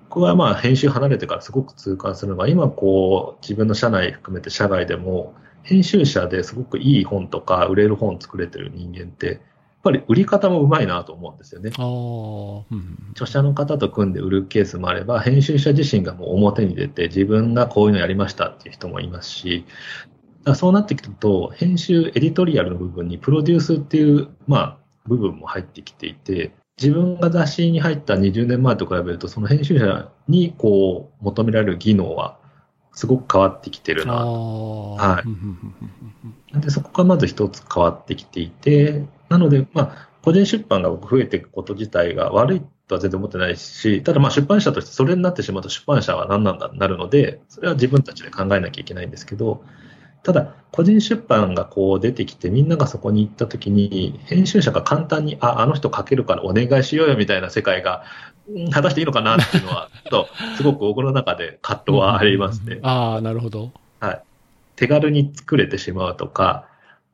[0.08, 9.40] 僕はまあ編集離れてからすごく痛感するのが、今こう自分の社内含めて社外でも、編集者ですごくいい本とか売れる本作れてる人間って
[9.84, 11.70] ぱり売り方もうまいなと思うんですよね。
[11.78, 12.98] うん。
[13.12, 19.64] 著者の方と組んで売るケースもあれば、編集者自身がもう表に出て、自分がこういうのやりましたっていう人もいますし、
[20.42, 32.38] だそうなってくると、編集、エディトリアルの部分にプロデュースっていう、まあ、部分も入ってきていて、自分が雑誌に入った20年前と比べると、その編集者にこう求められる技能は
[32.92, 34.14] すごく変わってきてるな。
[34.14, 39.04] ああ、はいで、そこがまず一つ変わってきていて、
[39.34, 49.64] なので、まあ、個人出版が増えていくこと自体が悪いとは全然思ってないし、ただまあ出版社としてそれになってしまうと出版社は何なんだになるので、それは自分たちで考えなきゃいけないんですけど、
[50.22, 58.04] ただ、個人出版がこう出てきて、みんながそこに行った時に、編集者が簡単に、あ、あの人書けるからお願いしようよみたいな世界が、
[58.48, 62.78] うん果たしていいのかなっていうのは、と、 すごく僕の中で葛藤はありますね。
[62.82, 63.72] ああ、なるほど。
[64.00, 64.22] はい。
[64.76, 66.66] 手軽に作れてしまうとか、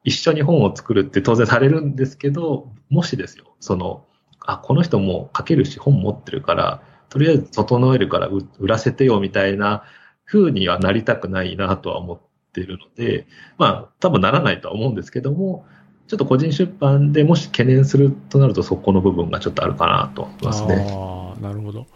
[0.05, 4.05] 一緒に本を作るって当然されるんですけど、もしですよ、その、
[4.46, 9.84] あ、この人も書けるし本持ってるから、とりあえず整えるから売らせてよみたいな
[10.24, 12.20] 風にはなりたくないなとは思っ
[12.53, 13.26] てるので、
[13.59, 15.66] まあ多分ならないとは思うんですけども、
[16.07, 20.86] ちょっと個人出版でもし懸念するとなるとそこの部分がちょっとあるかなと思いますね。
[20.90, 21.86] ああ、なるほど。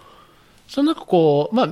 [0.69, 1.67] そのなんかこう、まあ、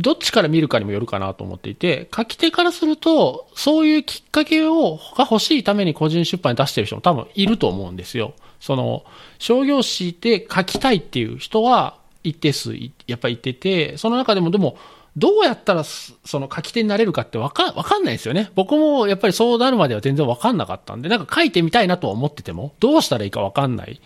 [0.00, 8.32] どっちから見るかにもよるかなと思っていて、書き手からすると、そういうきっかけを、が欲しいために個人出版に出してる人も多分いると思うんですよ。
[8.60, 9.04] その、
[9.38, 12.74] 商業誌で書きたいっていう人は一定数
[13.06, 14.78] やっぱりいてて、その中でもでも、
[15.16, 18.50] どうやったらその書き手になれるかってわかわかんないですよね。
[18.54, 24.00] 僕もやっぱりそうなるまでは全然わかんなかったんで、なんか書いてみたいなとは思ってても、どうしたらいいかわかんない。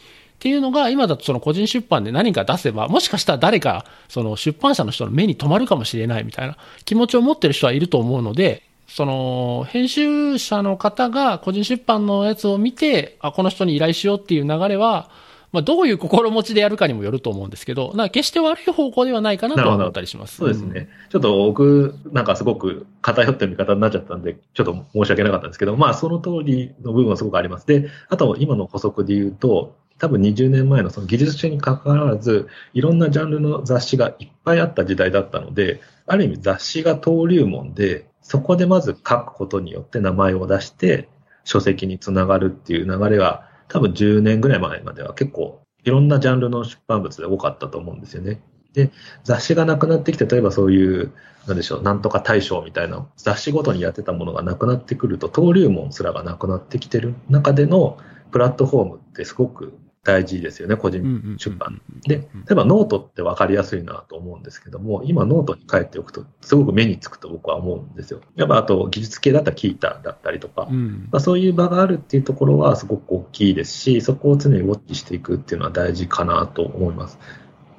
[0.45, 15.09] っていうのが、今だとその個人出版で何か出せば、もしかしたら誰か、その出版社の人の目に留まるかもしれないみたいな気持ちを持ってる人はいると思うので、その、編集者の方が個人出版のやつを見て、あ、この人に依頼しようっていう流れは、
[15.55, 20.39] まあ、どういう心持ちでやるかにもよると思うんですけど、な決して悪い方向ではないかなとは思ったりします。
[20.39, 20.89] そうですね。
[21.11, 27.69] ちょっと僕、なんかすごく偏ってる見方になっちゃったんで、ちょっと申し訳なかったんですけど、まあその通りの部分はすごくあります。
[27.69, 41.09] で、あと今の補足で言うと、多分20年前のその技術書に関わらず、いろんなジャンルの雑誌がいっぱいあった時代だったので、ある意味雑誌が登竜門で、そこでまず書くことによって名前を出して、
[41.45, 48.41] 書籍につながるっていう流れが、多分10年ぐらい前までは結構いろんなジャンルの出版物で多かったと思うんですよね。
[48.73, 48.93] で、
[49.25, 51.13] 雑誌がなくなってきて、例えばそういう、
[51.49, 57.99] なんでしょう、なんとか大賞みたいな雑誌ごとにやってたものがなくなってくると、登竜門すらがなくなってきてる中での
[58.31, 61.81] プラットフォームってすごく大事ですよね、個人出版。
[62.03, 68.21] で、例えばノートって分かりやすいなと思うんですけども、今ノートに書いておくと、すごく目につくと僕は思うんですよ。
[68.37, 77.19] やっぱあと技術系だったら Qiita だったりとか、うんまあ、そういう場があるっていうところはすごく大きいですし、そこを常にウォッチしていくっていうのは大事かなと思います。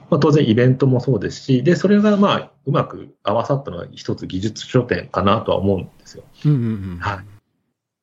[0.10, 6.24] まあ、当然イベントもそうですし、で、それがまあ、うまく合わさったのは一つ技術書典かなとは思うんですよ。
[6.46, 6.62] うんうんう
[6.96, 7.35] んはい。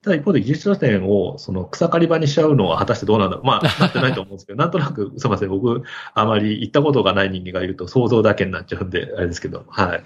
[0.02, 3.46] ただ一方で技術書典をその草刈り場にしちゃうのは果たしてどうなんだろう。
[3.46, 5.82] まあ、 なってないと思うんですけど、なんとなく、すみません、僕、
[6.14, 9.98] あまり行ったことがない人間がいると想像だけになっちゃうんで、あれですけど、はい。
[9.98, 10.04] で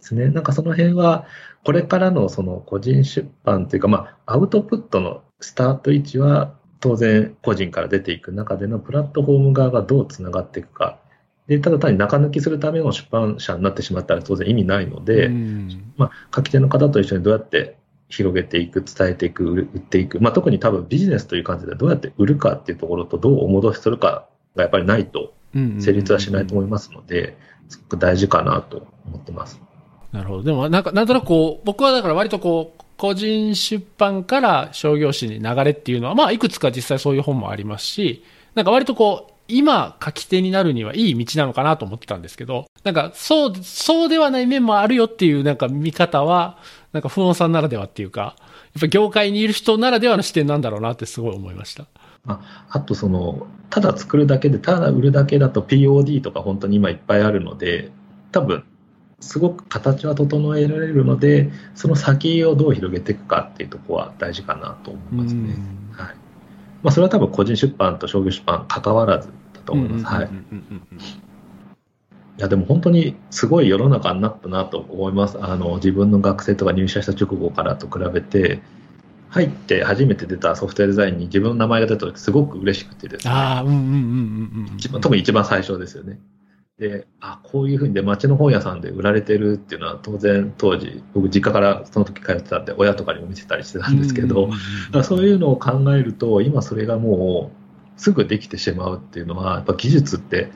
[0.00, 0.28] すね。
[0.28, 1.26] なんかその辺は、
[1.62, 10.98] これからのその個人出版というか、まあ、アウトプットのスタート位置は、当然個人から出ていく中でのプラットフォーム側がどうつながっていくか。
[11.48, 17.77] で、ただ単に中抜きするための出版社になってしまったら当然意味ないので、うんまあ、書き手の方と一緒にどうやって
[18.08, 27.36] 広げていく、伝えていく、売っていく、まあ、特に多分ビジネスという感じでどうやって売るかっていうところとどうお戻しするかがやっぱりないと成立はしないと思いますので、
[27.68, 29.60] すごく大事かなと思ってます。
[30.12, 30.42] なるほど。
[30.42, 46.58] でも、なんか、なんとなくこう、僕はだから割とこう、個人出版から商業誌に流れっていうのは、まあ、いくつか実際そういう本もありますし、なんか割とこう、今書き手になるにはいい道なのかなと思ってたんですけど、なんか、そう、そうではない面もあるよっていうなんか見方は、
[46.92, 48.36] なんか、不音さんならではっていうか、
[48.74, 51.86] やっぱ業界にいる人ならではの視点なんだろうなってすごい思いました。
[52.26, 57.90] ああとその、ただ作るだけで、ただ売るだけだと POD とか本当に今いっぱいあるので、
[58.32, 58.64] 多分、
[59.20, 65.56] すごく形は整えられるので、その先をどう広げていくかっていうところは大事かなと思いますね。
[65.92, 66.27] はい。
[66.82, 70.04] まあ、それは多分個人出版と商業出版関わらずだと思います。
[70.04, 70.28] はい。
[72.38, 75.38] いや、でも本当にすごい世の中になったなと思います。
[75.40, 78.60] あの、自分の学生とか入社した直後からと比べて、
[79.30, 83.32] 入って初めて出たソフトウェアデザインに自分の名前が出た時すごく嬉しくてですね。
[83.32, 84.76] ああ、うんうんうんうんうん。
[84.76, 86.18] 一番特に一番最初ですよね。
[86.78, 94.50] で、あ、こういうふうにで街の本屋さんで売られてるっていうのは当然当時、僕実家からその時通ってたんで親とかにも見せたりしてたんですけど、
[95.02, 97.50] そういうのを考えると、今それがも
[97.96, 100.52] うすぐできてしまうっていうのは、やっぱ技術って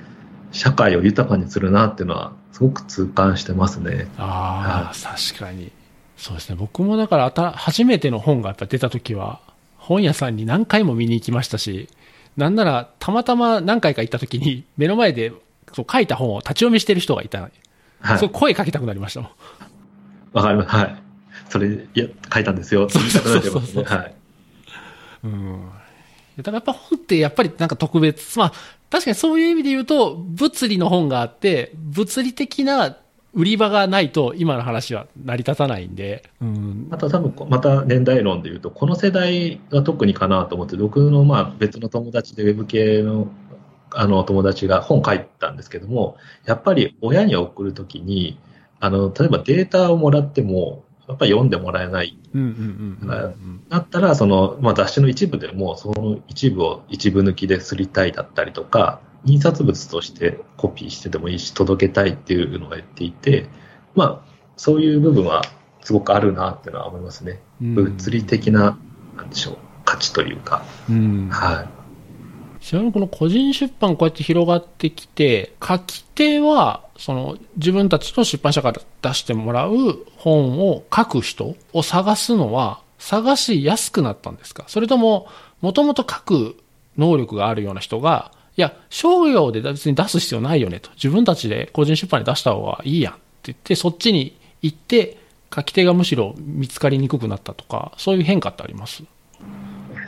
[0.52, 4.06] 社会を豊かにするなっていうのは、すごく痛感してますね。
[4.16, 5.72] ああ、確かに。
[6.16, 6.56] そうですね。
[6.56, 9.40] 僕もだからた、初めての本がやっぱ出た時は、
[9.76, 11.88] 本屋さんに何回も見に行きましたし、
[12.36, 15.32] なんなら、たまたま何回か行った時に、目の前で
[15.72, 17.40] そう書いた本を立ち読みしてる人がいた。
[18.00, 19.30] はい、そう声かけたくなりましたもん。
[20.32, 20.68] わかります。
[20.68, 21.02] はい。
[21.48, 22.88] それ、いや、書いたんですよ。
[22.88, 23.84] そうそうそうそう。
[23.84, 24.14] はい。
[25.24, 25.70] うん。
[26.36, 28.38] だからやっぱ本ってやっぱりなんか特別。
[28.38, 28.52] まあ、
[28.90, 32.96] 確かにそういう意味で言うと、物理の本があって、物理的な
[33.34, 36.24] 売り場がないと今の話は成り立たないんで。
[36.40, 43.28] うん、あと多分、また年代論で言うと、この世代が特にかなと思って、僕のまあ別の友達でウェブ系の
[43.94, 48.38] あの友達が本書いたんですけども、やっぱり親に送るときに、
[48.80, 52.18] あの、例えばデータをもらっても、やっぱり読んでもらえない。
[53.68, 63.46] だったら、その、まあ、雑誌の一部でも、その一部を一部抜きですりたいだったりとか、印刷物としてコピーしてでもいいし、届けたいっていうのが言っていて、
[63.94, 65.42] まあ、そういう部分は
[65.82, 67.40] すごくあるなっていうのは思いますね。
[67.60, 68.78] 物理的な、
[69.16, 70.64] なんでしょう、価値というか。
[70.88, 71.81] うん、はい。
[72.62, 84.64] ちなみにこの個人出版こうやって広がってきて、書き手は、その自分たちと出版社から出してもらう本を書く人を探すのは、探しやすくなったんですか？
[84.68, 85.28] それとも、
[85.60, 86.56] もともと書く
[86.96, 90.90] 能力があるような人が、いや、商業で別に出す必要ないよねと。
[90.94, 95.18] 自分たちで個人出版に出した方がいいやんって言って、そっちに行って、
[95.54, 99.02] 書き手がむしろ見つかりにくくなったとか、そういう変化ってあります？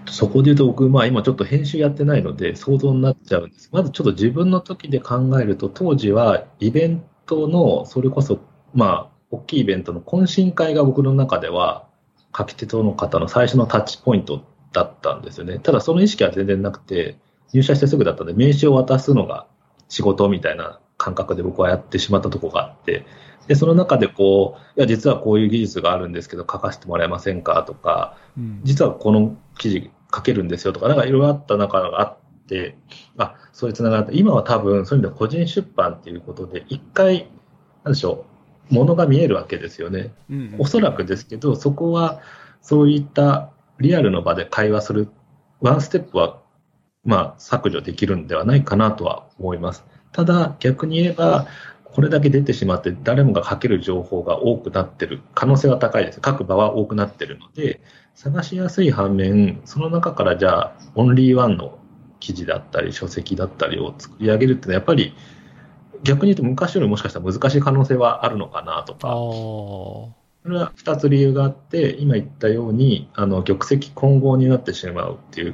[0.06, 3.70] そこで言うと僕、まあ今ちょっと編集やってないので想像になっちゃうんです。
[3.72, 8.40] まずちょっと自分の時で考えると、当時はイベントの、それこそ、
[8.74, 11.86] まあ、大きいイベントの懇親会が僕の中では、
[12.36, 15.58] 書き手との方の最初のタッチポイントだったんですよね。
[15.58, 17.16] ただその意識は全然なくて、
[17.52, 19.46] 入社してすぐだったので、名刺を渡すのが
[19.88, 23.06] 仕事みたいな感覚で僕はやってしまったところがあって、
[23.46, 32.76] で、その中でこう、いや、実はこういう技術があるんですけど、書かせてもらえませんかとか、うん、実はこの記事書けるんですよとか、なんかいろいろあった中があって、
[33.16, 37.28] あ、そういうつながり今は多分、そういう意味で個人出版っていうことで、一回、
[37.84, 38.26] なんでしょ
[38.70, 40.12] う、ものが見えるわけですよね。
[40.30, 42.20] うん、おそらくですけど、そこは、
[42.62, 45.08] そういったリアルの場で会話する、
[45.60, 46.40] ワンステップは、
[47.04, 49.84] まあ、削除できるんではないかなとは思います。
[50.12, 51.46] ただ、逆に言えば、
[51.94, 56.20] これだけ出てしまって、誰もが書ける情報が多くなってる可能性は高いです。
[56.24, 57.80] 書く場は多くなってるので、
[58.16, 61.78] 探しやすい反面、その中からじゃあ、オンリーワンの
[62.18, 65.14] 記事だったり、書籍だったりを作り上げるっていうのは、やっぱり、
[66.02, 70.14] 逆に言うと昔よりもしかしたら難しい可能性はあるのかなとか、そ
[70.46, 75.52] れは2つ理由があって、今言ったように、あの玉石混合になってしまうっていう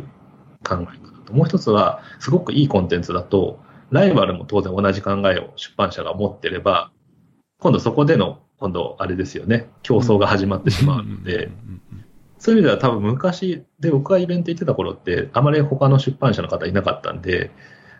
[0.66, 0.86] 考え方
[1.26, 3.60] と、もう一つは、すごくいいコンテンツだと、
[3.90, 6.90] ライバルも当然同じ考えを出版社が持ってれば、
[7.60, 11.50] 今度そこでの、今度あれですよね、競争が始まってしまうので、
[12.38, 17.50] そういう意味では多分昔で僕がイベント行ってた頃って、あまり他の出版社の方いなかったんで、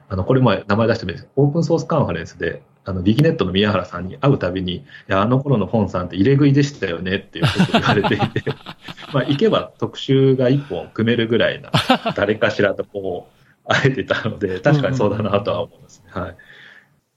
[0.08, 1.28] あの、これも名前出してもいいです。
[1.36, 8.50] オープンソースカンファレンスで、あの、ビギネットの宮原さんに会うたびに、いや、あの頃の本さんって入れ食いでしたよねっていうことを言われていて、
[9.14, 11.70] まあ、行けば特集が一本組めるぐらいな、
[12.16, 13.39] 誰かしらとこう、
[13.70, 16.20] 会えてたので、確かにそうだなとは思いますね。
[16.20, 16.36] はい。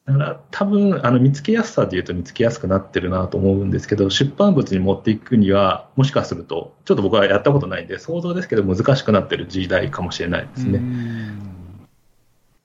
[0.05, 10.81] だから多分あの見つけやすさでいうと見つけやすくなってるなと思うんですけど出版物に持っていくにはもしかするとちょっと僕はやったことないんで想像ですけど難しくなってる時代かもしれないですね。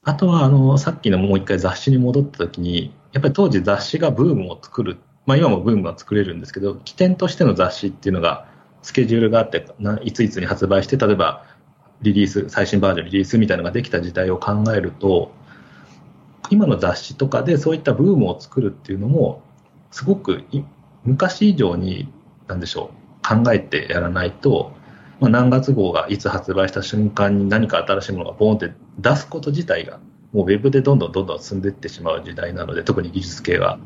[0.03, 8.49] あとはあのさっきのもう一回雑誌に戻った時にやっぱり当時雑誌がブームを作る、まあ、今もブームは作れるんですけど起点としての雑誌っていうのが
[8.82, 9.66] スケジュールがあって
[10.03, 11.45] いついつに発売して例えば
[12.03, 15.33] リリース最新バージョンリリースみたいなのができた時代を考えると
[16.51, 19.43] 今の雑誌とかでそういったブームを作るっていうのも、
[19.91, 20.45] すごく
[21.05, 22.09] 昔以上に、
[22.47, 22.91] なんでしょ
[23.23, 24.73] う、考えてやらないと、
[25.21, 29.99] まあ、何月号がいつ発売した瞬間に何か新しいものがボーンって出すこと自体が、
[30.33, 33.79] もうウェブでどんどんどんどん進んでいってしまう時代なので、特に技術系は。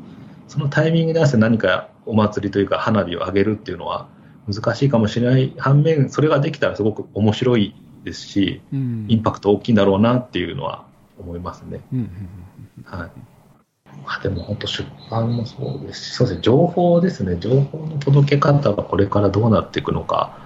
[0.47, 4.07] そのタイミングで合わせて何かお祭りというか花火を上げるっていうのは
[4.45, 10.85] 難しいかもしれない反面、それができたらすごく面白いですし、うん、インパクト大きいんだろうなっていうのは
[11.19, 11.81] 思いますね。
[12.85, 13.11] はい。
[14.05, 20.37] まあ、でも本当出版もそうですし、そうですね、情報ですね、情報の届け方がこれからどうなっていくのか、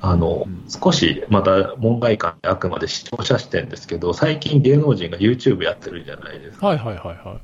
[0.00, 6.66] あの少しまた門外観であくまで視聴者視点ですけど、最近芸能人が YouTube やってるじゃないですか。
[6.66, 7.40] はいはいはいはい。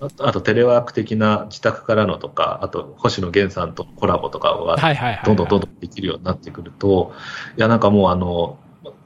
[0.00, 4.76] あとあとテレワーク的な自宅からのとか、あと星野源さんとのコラボとかが
[5.24, 7.12] どんどんどんどんできるようになってくると、
[7.56, 8.58] いやなんかもうあの、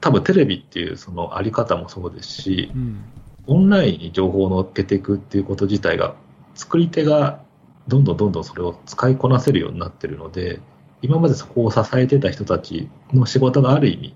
[0.03, 3.01] 多分テレビっていうそのあり方もそうですし、うん。
[3.47, 6.15] オンラインに情報を乗っけていくっていうこと自体が、
[6.55, 7.39] 作り手が
[7.87, 10.59] どんどんどんどんそれを使いこなせるようになってるので、
[11.01, 14.15] 今までそこを支えてた人たちの仕事がある意味、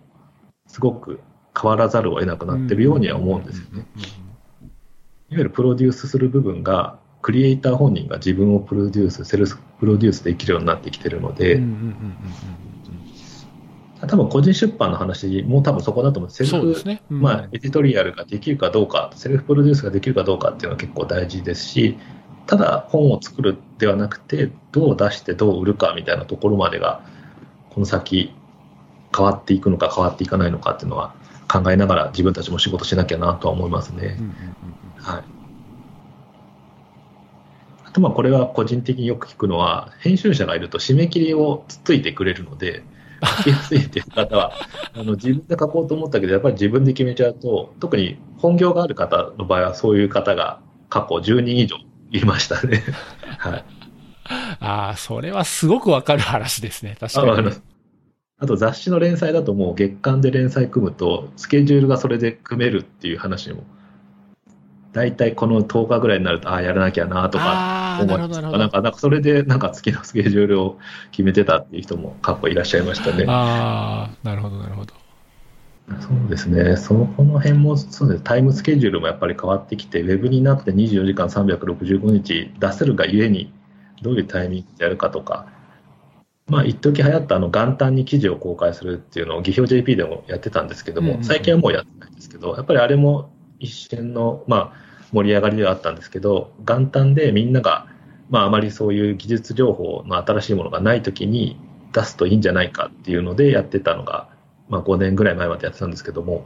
[0.67, 1.21] すごく
[1.57, 3.85] 変わらざるを得なくなってるようには思うんですよね。
[3.95, 4.05] いわ
[5.29, 12.76] ゆるプロデュースする部分が、クリエイター本人が自分をプロデュース、セルスプロデュースできるようになってきてるので、うんうんうんうんうん
[14.05, 16.31] 多分個人出版の話も多分そこだと思う。
[16.31, 17.01] セルフね。
[17.09, 21.97] うんまあ、エディトリアルができるかどうか、セルフプロデュースができるかどうかっていうのは結構大事ですし、
[22.45, 27.01] ただ本を作るではなくて、どう出してどう売るかみたいなところまでが、
[27.71, 28.33] この先
[29.15, 31.15] 変わっていくのか変わっていかないのかっていうのは
[31.51, 34.17] 考えながら自分たちも仕事しなきゃなとは思いますね。
[34.19, 34.31] うんうん
[34.97, 35.23] うんはい。
[37.85, 42.83] あとまあこれは個人的によく聞くのは、編集者がいると締め切りをつっついてくれるので、
[43.23, 44.53] 書きやすいっていう方は、
[44.93, 51.77] あの自分で書こうと思ったけど、やっぱり自分で決めちゃうと、特に本業がある方の場合はそういう方が過去10人以上
[52.11, 52.83] いましたね。
[53.37, 53.65] はい。
[54.59, 56.97] ああ、それはすごくわかる話ですね。
[56.99, 57.27] 確かに。
[57.27, 57.63] あわかります
[58.39, 63.63] あと雑誌の連載だともう月間で連載組むと、スケジュールがそれで組めるっていう話も、
[64.97, 70.79] 大体この10日ぐらいになると、ああ、やらなきゃなとか思ないるほど、なんか、なんかそれでなんか月のスケジュールを
[71.11, 73.25] 決めてたっていう人も過去いらっしゃいましたね。
[73.27, 74.95] ああ、なるほど、なるほど。
[76.01, 83.53] そうですね、そのこの辺もそうです、タイムスケジュールもやっぱり変わってきて、ウェブになって24時間365日出せるがゆえに、
[84.01, 85.45] どういうタイミングでやるかとか、
[86.47, 93.29] まあ一時流行ったあの元旦に記事を公開するっていうのを、技評 JP でもやってたんですけども、最近はもうやってないんですけど、やっぱりあれも
[93.59, 97.87] 一瞬の、まあ、盛り上がりではあったんですけど、元旦でみんなが、
[98.29, 101.59] まあ、あまりそういう技術情報の新しいものがないときに
[101.93, 104.29] 出すといいんじゃないかっていうのでやってたのが、
[104.69, 106.45] まあ、5年ぐらい前までやってたんですけども、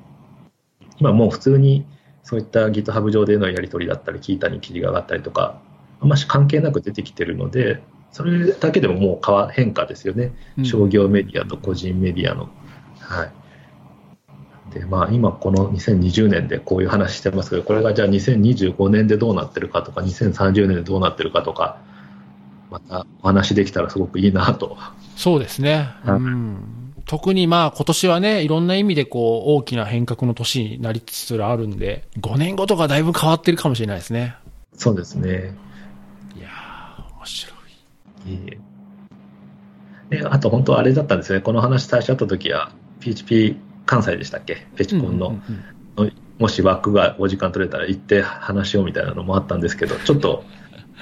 [1.00, 1.86] 今もう普通に
[2.24, 5.60] そういった GitHub 上でのやり取りだったり、キータに記事が上がったりとか、
[6.00, 7.82] あんまし関係なく出てきてるので、
[8.12, 10.34] それだけでももう変化ですよね。
[10.58, 12.50] うん商業メディアと個人メディアの。
[13.00, 13.32] はい。
[14.72, 21.78] で、まあ今この2020年でこういう話してますけど、これがじゃあ2025年でどうなってるかとか、2030年でどうなってるかとか、
[22.72, 24.78] またお話できたらすごくいいなと。
[25.16, 25.90] そうですね。
[26.04, 26.94] はいうん。
[27.06, 34.36] 特にまあ今年はね、いろんな意味でこう大きな変革の年になりつつあるんで、5年後とかだいぶ変わってるかもしれないですね。
[34.76, 35.54] そうですね。
[36.38, 37.54] いやー、面白
[38.26, 38.32] い。
[38.32, 38.58] いえい
[40.12, 41.40] えであと本当あれだったんですね。
[41.40, 43.58] この話最初あった時は、PHP
[43.92, 44.56] 関西でしたっけ？
[44.76, 45.28] フェチコンの。
[45.28, 45.42] うんうん
[46.06, 50.44] うんもし枠が5時間取れたら行って話しようみたいなのもあったんですけど、ちょっと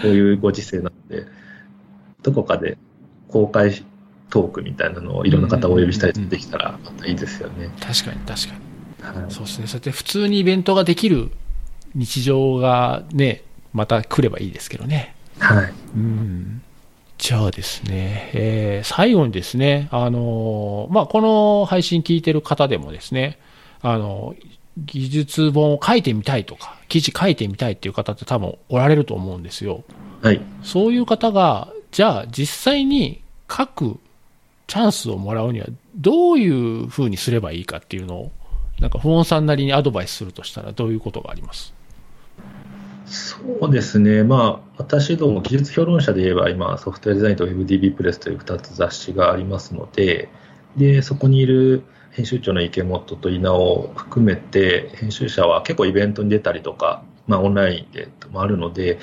[0.02, 1.28] こういうご時世なので、
[2.24, 2.78] どこかで
[3.30, 3.86] 公開
[4.30, 7.70] トークみたいなのをいろんな方をお呼びしたりできたらまたいいですよね。
[7.80, 9.22] 確かに確かに。
[9.22, 9.68] はいそうですね。
[9.68, 11.32] そうやって普通にイベントができる
[11.96, 15.16] 日常がね、また来ればいいですけどね。
[15.40, 15.74] はい。
[15.96, 16.62] うん
[17.20, 23.38] じゃあですね、えー最後にですね、あのーまあ、この配信聞いてる方でもですね、
[23.82, 24.36] あの
[24.78, 29.84] 技術本を書いてみたいとか、記事書いてみたいっていう方って多分おられると思うんですよ。
[30.22, 30.42] はい。
[30.64, 34.00] そういう方が、じゃあ実際に書く
[34.68, 38.32] チャンスをもらうにはどういうふうにすればいいかっていうのを、
[38.80, 41.74] なんか、不穏さんなりにアドバイスするとしたらどういうことがあります？
[43.10, 44.24] そうですね。
[44.24, 50.30] まあ、私ども技術評論者で言えば今、ソフトウェアデザインと WebDB プレスという2つ雑誌がありますので、
[50.78, 59.00] で、そこにいる編集長の池本と稲尾を含めて、編集者は結構イベントに出たりとか、まあ、オンラインでもあるので、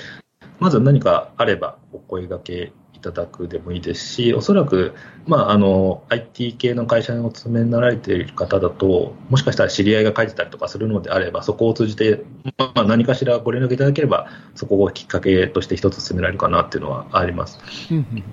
[0.59, 4.93] まず何かあればお声掛けいただくでもいいですし、おそらく、
[5.27, 12.23] まあ、あの IT 系の会社にお勤めになられている方だと、もしかしたら知り合いが書いてたりとかするのであれば、そこを通じて、
[12.57, 17.59] まあ、何かしらご連絡いただければ、そこをきっかけとして一つ進められるかなっていうのはあります。
[17.91, 18.23] うん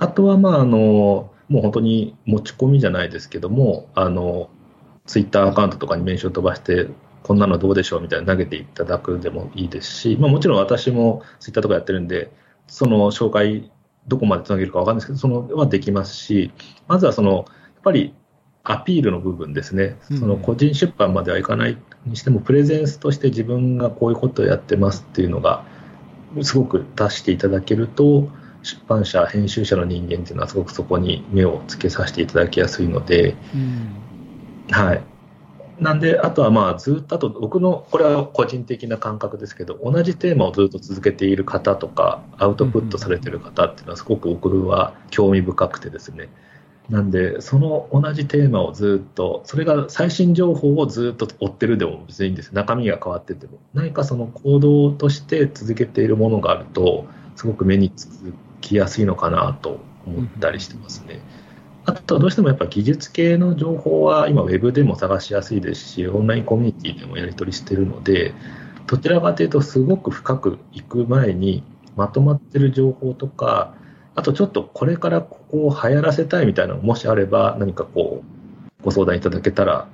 [0.00, 4.48] あとは、まあ、あの、もう本当に持ち込みじゃないですけども、あの、
[5.04, 6.88] ツイッターアカウントとかに名刺を飛ばして、
[7.22, 12.30] こんなのどうでしょうみたいな投げていただくでもいいですし、まあ、もちろん私もツイッターとかやってるんで、
[12.66, 13.70] その紹介、
[14.08, 16.52] どこまでつなげるかわかんないですけど、そのはできますし、
[16.88, 17.44] まずはその、やっ
[17.82, 18.14] ぱり
[18.62, 20.20] アピールの部分ですね、うん。
[20.20, 25.64] その個人出版まではいかないにしても、プレゼンスとして自分がこういうことをやってますっていうのが、
[26.42, 28.28] すごく出していただけると、
[28.62, 33.96] 出版社、編集者の人間っていうのは、すごくそこに目をつけさせていただきやすいので、うん。
[34.70, 35.02] はい。
[35.80, 46.28] なんで、あとはまあ、ずっと、あと僕の、これは個人的な感覚ですけど、同じテーマをずっと続けている方とか、アウトプットされている方っていうのは、すごく僕は興味深くてですね、
[46.90, 52.52] なんで、その同じテーマをずっと、それが最新情報をずっと追ってるでも別にいいんです。
[52.52, 53.58] 中身が変わってても。
[53.72, 57.06] 何かその行動として続けているものがあると、
[57.36, 58.08] すごく目につ
[58.60, 61.20] きやすいのかなと思ったりしてますね。
[61.90, 68.32] あとどうしてもやっぱ技術系の情報は今ウェブでも探しやすいですし、オンラインコミュニティでもやり取りしてるので、
[68.86, 71.64] どちらかというとすごく深く行く前に
[71.96, 73.74] まとまってる情報とか、
[74.14, 79.88] あとちょっとこれからここを流行らせたいみたいなのもしあれば、何かこう、ご相談いただけたら、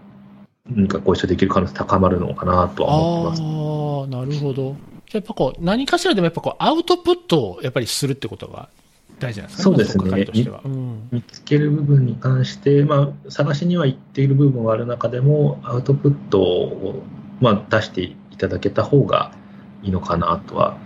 [0.69, 4.17] 何かご一緒できる可能性高まるのかなとは思ってます。
[4.21, 4.77] あ、なるほど。
[5.13, 8.69] やっぱこう、何かしらでもやっぱこう、アウトプットをやっぱりするってことが
[9.19, 9.77] 大事なんですかね。
[9.77, 10.61] そうですね。
[10.65, 17.03] うん、見つける部分に関して、まあ、探しには行っている部分はある中でも、アウトプットを、
[17.41, 19.33] まあ、出していただけた方が
[19.83, 20.77] いいのかなとは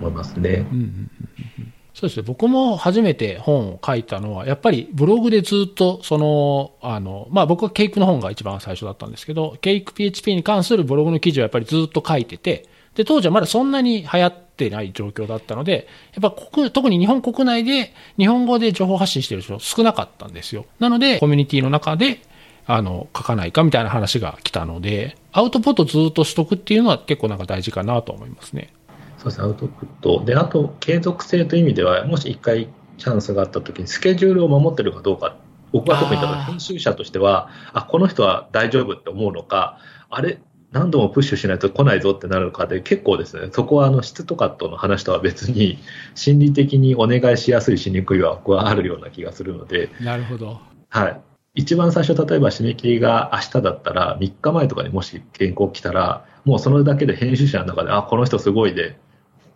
[0.00, 0.66] 思いますね。
[0.70, 1.10] うんうん
[1.58, 2.24] うんそうですね。
[2.26, 20.66] 僕も初めて本を書いたのは、やっぱりブログでずっと、その、あの、まあ僕はケイクの本が一番最初だったんですけど、ケイク PHP に関するブログの記事をやっぱりずっと書いてて、で、当時はまだそんなに流行ってない状況だったので、やっぱ国、特に日本国内で日本語で情報発信してる人少なかったんですよ。
[20.78, 22.20] なので、コミュニティの中で、
[22.66, 28.72] あの、書かないかみたいな話が来たので、アウトプットずっとしとくっていうのは結構なんか大事かなと思いますね。
[29.18, 30.24] そうですね、アウトプット。
[30.24, 35.36] で、あと、継続性という意味では、もし一回チャンスがあったときに、スケジュールを守ってるかどうか、
[35.72, 39.78] 僕は特に編集者としては、あこの人は大丈夫って思うのか、
[40.08, 40.38] あれ、
[40.74, 45.78] 何度もプッシュしないと来ないぞってなるのかで、結構ですね、そこはあの質とかとの話とは別に、
[46.16, 49.88] 心理的にお願いしやすい、しにくいは僕はあるような気がするので。
[50.00, 50.60] なるほど。
[50.88, 51.20] はい。
[51.54, 58.98] 一番最初、例えば締め切りが明日だったら、3日前とかにもし原稿来たら、もうそれだけで編集者の中で、あ、この人すごいで、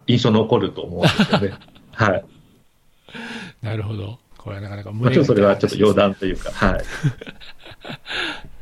[0.06, 1.52] 印象残ると思うんですよね。
[1.94, 2.24] はい。
[3.60, 4.20] なるほど。
[4.36, 6.82] これはなかなか無理、ね、まあ、ちそれはちょっと余談というか、はい。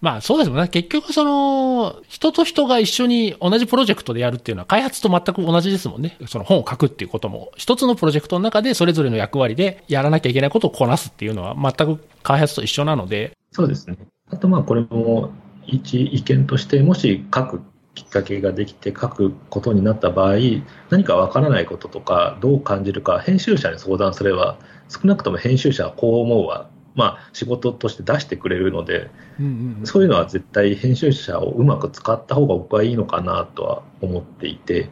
[0.00, 0.68] まあそうですもんね。
[0.68, 6.16] 結局その、人と人が一緒に同じプロジェクトでやるっていうのは開発と全く同じですもんね。
[6.26, 13.32] その本を書くっていうことも、一つのプロジェクトの中でそれぞれの役割でやらなきゃいけないことをこなすっていうのは全く開発と一緒なので。
[13.50, 13.96] そうですね。
[14.30, 15.30] あとまあこれも
[15.66, 17.62] 一意見として、もし書く
[17.94, 20.36] きっかけができて書くことになった場合、
[20.90, 24.56] 何かわからないこととか、どう感じるか、編集者に相談すれば、
[24.88, 34.90] 少なくとも編集者はこう思うわ、まあ、仕事として出してくれるので、うんうんうん、そういうのは絶対編集者をうまく使った方が僕はいいのかなとは思っていて、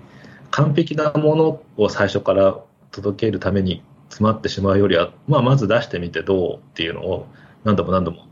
[0.53, 2.57] 完璧なものを最初から
[2.93, 7.27] 届けるために詰まってしまうよりは、まあ、まず出してみてどうっていうのを
[7.65, 8.27] 何度も何度も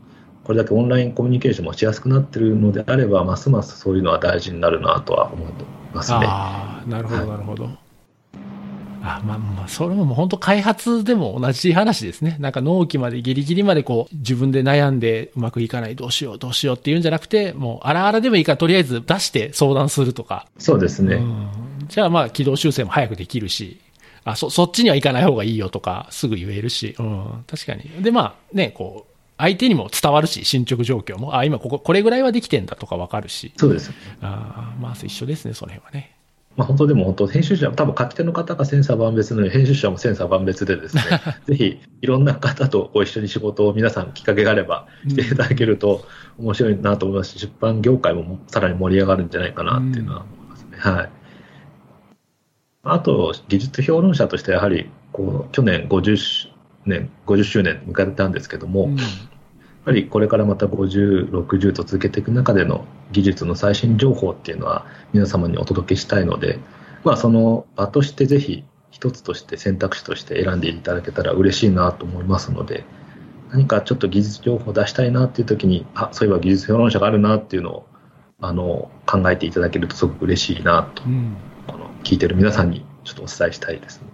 [0.45, 5.49] これだけオンラインコミュニケーションもしやすくなっているのであれば、ますますそういうのは大事になるなとは思い
[5.91, 6.19] ますね。
[6.21, 7.63] あなるほど、なるほど。
[7.63, 7.79] はい、
[9.05, 12.37] あまあまあ、それももう本当開発でも同じ話ですね。
[12.39, 20.47] なんか納期までギリギリまでこう自分で悩んでうまくいかないどうしようどうしようっていうんじゃなくて、もうあらあらでもいいからとりあえず出して相談するとか。
[20.57, 21.15] そうですね。
[21.17, 21.49] うん、
[21.87, 23.79] じゃあまあ軌道修正も早くできるし、
[24.23, 27.83] あ、そ、そっちには行かない方がいいよとかすぐ言えるし、うん、確かに。
[28.01, 33.53] でまあね、こう、相手にも伝わるし、進捗状況も、あ、今ここ、これぐらいはできてんだとかわかるし。
[33.57, 33.91] そうです。
[34.21, 36.14] あまあ、一緒ですね、その辺はね。
[36.57, 41.03] まあ、本当でも本当、編集者、多分書き手の方がセンサー万別のように、編集者もセンサー万別でですね、
[41.45, 46.05] ぜひいろんな方とご一緒に仕事を皆さんきっかけがあればしていただけると
[46.37, 50.77] 面白いなと思いますし、出版業界もさらに盛り上がるんじゃないかなっていうのは思いますね。
[50.77, 51.09] はい。
[52.83, 56.51] あと、技術評論者としてやはり、こう、去年50
[56.85, 58.97] 年、50周年迎えたんですけども、うん、
[59.85, 66.59] ぱりこれからまた50、60と続けていく中での技術の最新情報っていうのは皆様にお届けしたいので、
[67.03, 72.83] まあ、その場としてぜひ一つとして選択肢として選んでいただけたら嬉しいなと思いますので、
[73.51, 77.85] 何かちょっと技術情報を出したいなっていう時に、あ、そういえば技術評論者があるなっていうのを
[78.41, 81.35] あの考えていただけるとすごく嬉しいなと、うん、
[81.67, 84.07] この聞いてる皆さんにちょっとお伝えしたいですね。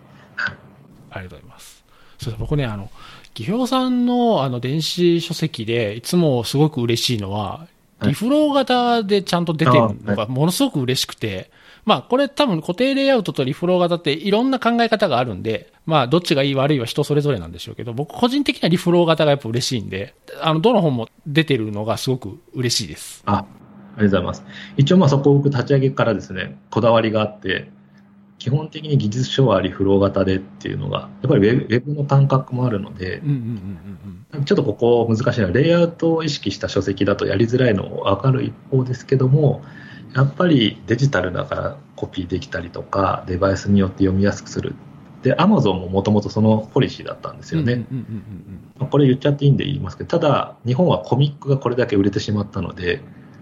[1.12, 1.86] ありがとうございます。
[2.18, 2.90] そう僕ね、あの、
[3.34, 7.68] 技評さんのあの電子書籍でいつもすごく嬉しいのは、
[8.04, 11.52] リフロー型でちゃんと出てるのがものすごく嬉しくて、
[11.86, 23.24] まあこれ多分固定レイアウトとリフロー型っていろんな考え方があるんで、まあどっちがいい悪いは人それぞれなんでしょうけど、僕個人的にはリフロー型がやっぱ嬉しいんで、あの、どの本も出てるのがすごく嬉しいです。
[23.26, 24.44] あ、ありがとうございます。
[24.78, 27.70] 一応まあそこを僕立ち上げからですね、こだわりがあって、
[28.42, 33.22] 基本的に技術書はリフロー型でっていうのが、やっぱりウェブの感覚もあるので、
[34.46, 39.62] ちょっとここ難しいのは、レイアウトを意識した書籍だとやりづらいのも分かる一方ですけども、
[40.16, 44.74] やっぱりデジタルだからコピーできたりとか、デバイスによって読みやすくする。
[45.22, 47.86] で、アマゾンももともとそのポリシーだったんですよね。
[48.90, 53.02] これ言っちゃっていいんで言いますけど、ただ、日本はコミックがこれだけ売れてしまったので、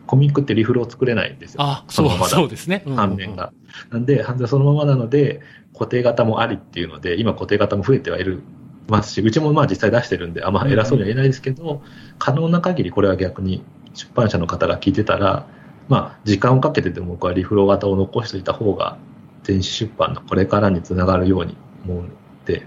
[0.10, 1.62] コミックってリフルを作れないんですよ。
[1.62, 2.82] あ、そうのままだそうですね。
[2.84, 3.54] うんうんうん反面が。
[3.92, 5.42] なんで、反面そのままなので、
[5.74, 8.42] 固定型もありっていうので、今固定型も増えてはいる
[8.88, 11.84] ますし、うちもまあ実際出してるんで、あんま偉そうには言えないですけど、
[12.18, 13.64] 可能な限りこれは逆に
[13.94, 15.46] 出版社の方が聞いてたら、
[15.90, 18.98] まあ時間をかけてでも僕はリフロ型を残しておいた方が、
[19.44, 21.56] 電子出版のこれからにつながるように
[21.86, 22.10] 思うの
[22.46, 22.66] で、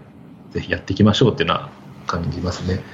[0.52, 1.70] ぜひやっていきましょうっていうのは
[2.06, 2.84] 感じますね。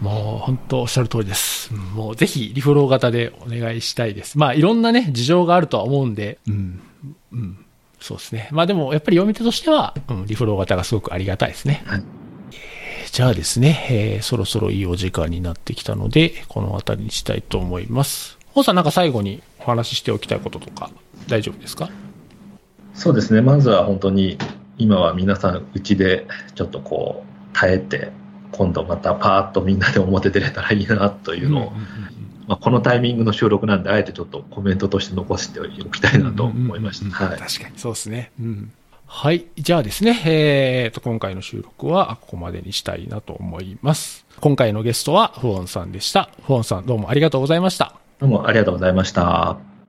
[0.00, 1.74] もう本当おっしゃる通りです。
[1.74, 4.38] うんもうぜひリフロー型でお願いしたいです。
[4.38, 6.80] まあいろんなね、事情があるとは思うんで、うん、
[7.32, 7.64] うん、
[8.00, 8.48] そうですね。
[8.50, 11.82] まあでもやっぱり読み手としては、うん、リフロー型がすごくありがたいですね。
[11.86, 12.02] はい
[12.52, 18.38] えーじゃあですね、えーそろそろいいお時間になってきたので、この辺りにしたいと思います。
[18.52, 20.90] 本さんなんか最後にお話ししておきたいこととか
[21.28, 21.90] 大丈夫ですか？
[22.94, 24.38] そうですね、まずは本当に
[24.78, 28.12] 今は皆さん、うちでちょっとこう耐えて、
[28.60, 31.72] 今度またパーッとみんなで表出れたらいいなというのを、
[32.46, 37.16] まあ、このタイミングの収録なんで、あえてちょっとコメントとして残しておきたいなと思いました。
[37.16, 37.38] 確か
[37.70, 38.32] に、そうですね。
[38.38, 38.70] うん。
[39.06, 39.46] はい。
[39.56, 44.26] じゃあですね、えーと、今回の収録はここまでにしたいなと思います。
[44.40, 46.28] 今回のゲストはフォンさんでした。
[46.46, 47.94] フォンさんどうもありがとうございました。
[48.18, 49.69] どうもありがとうございました。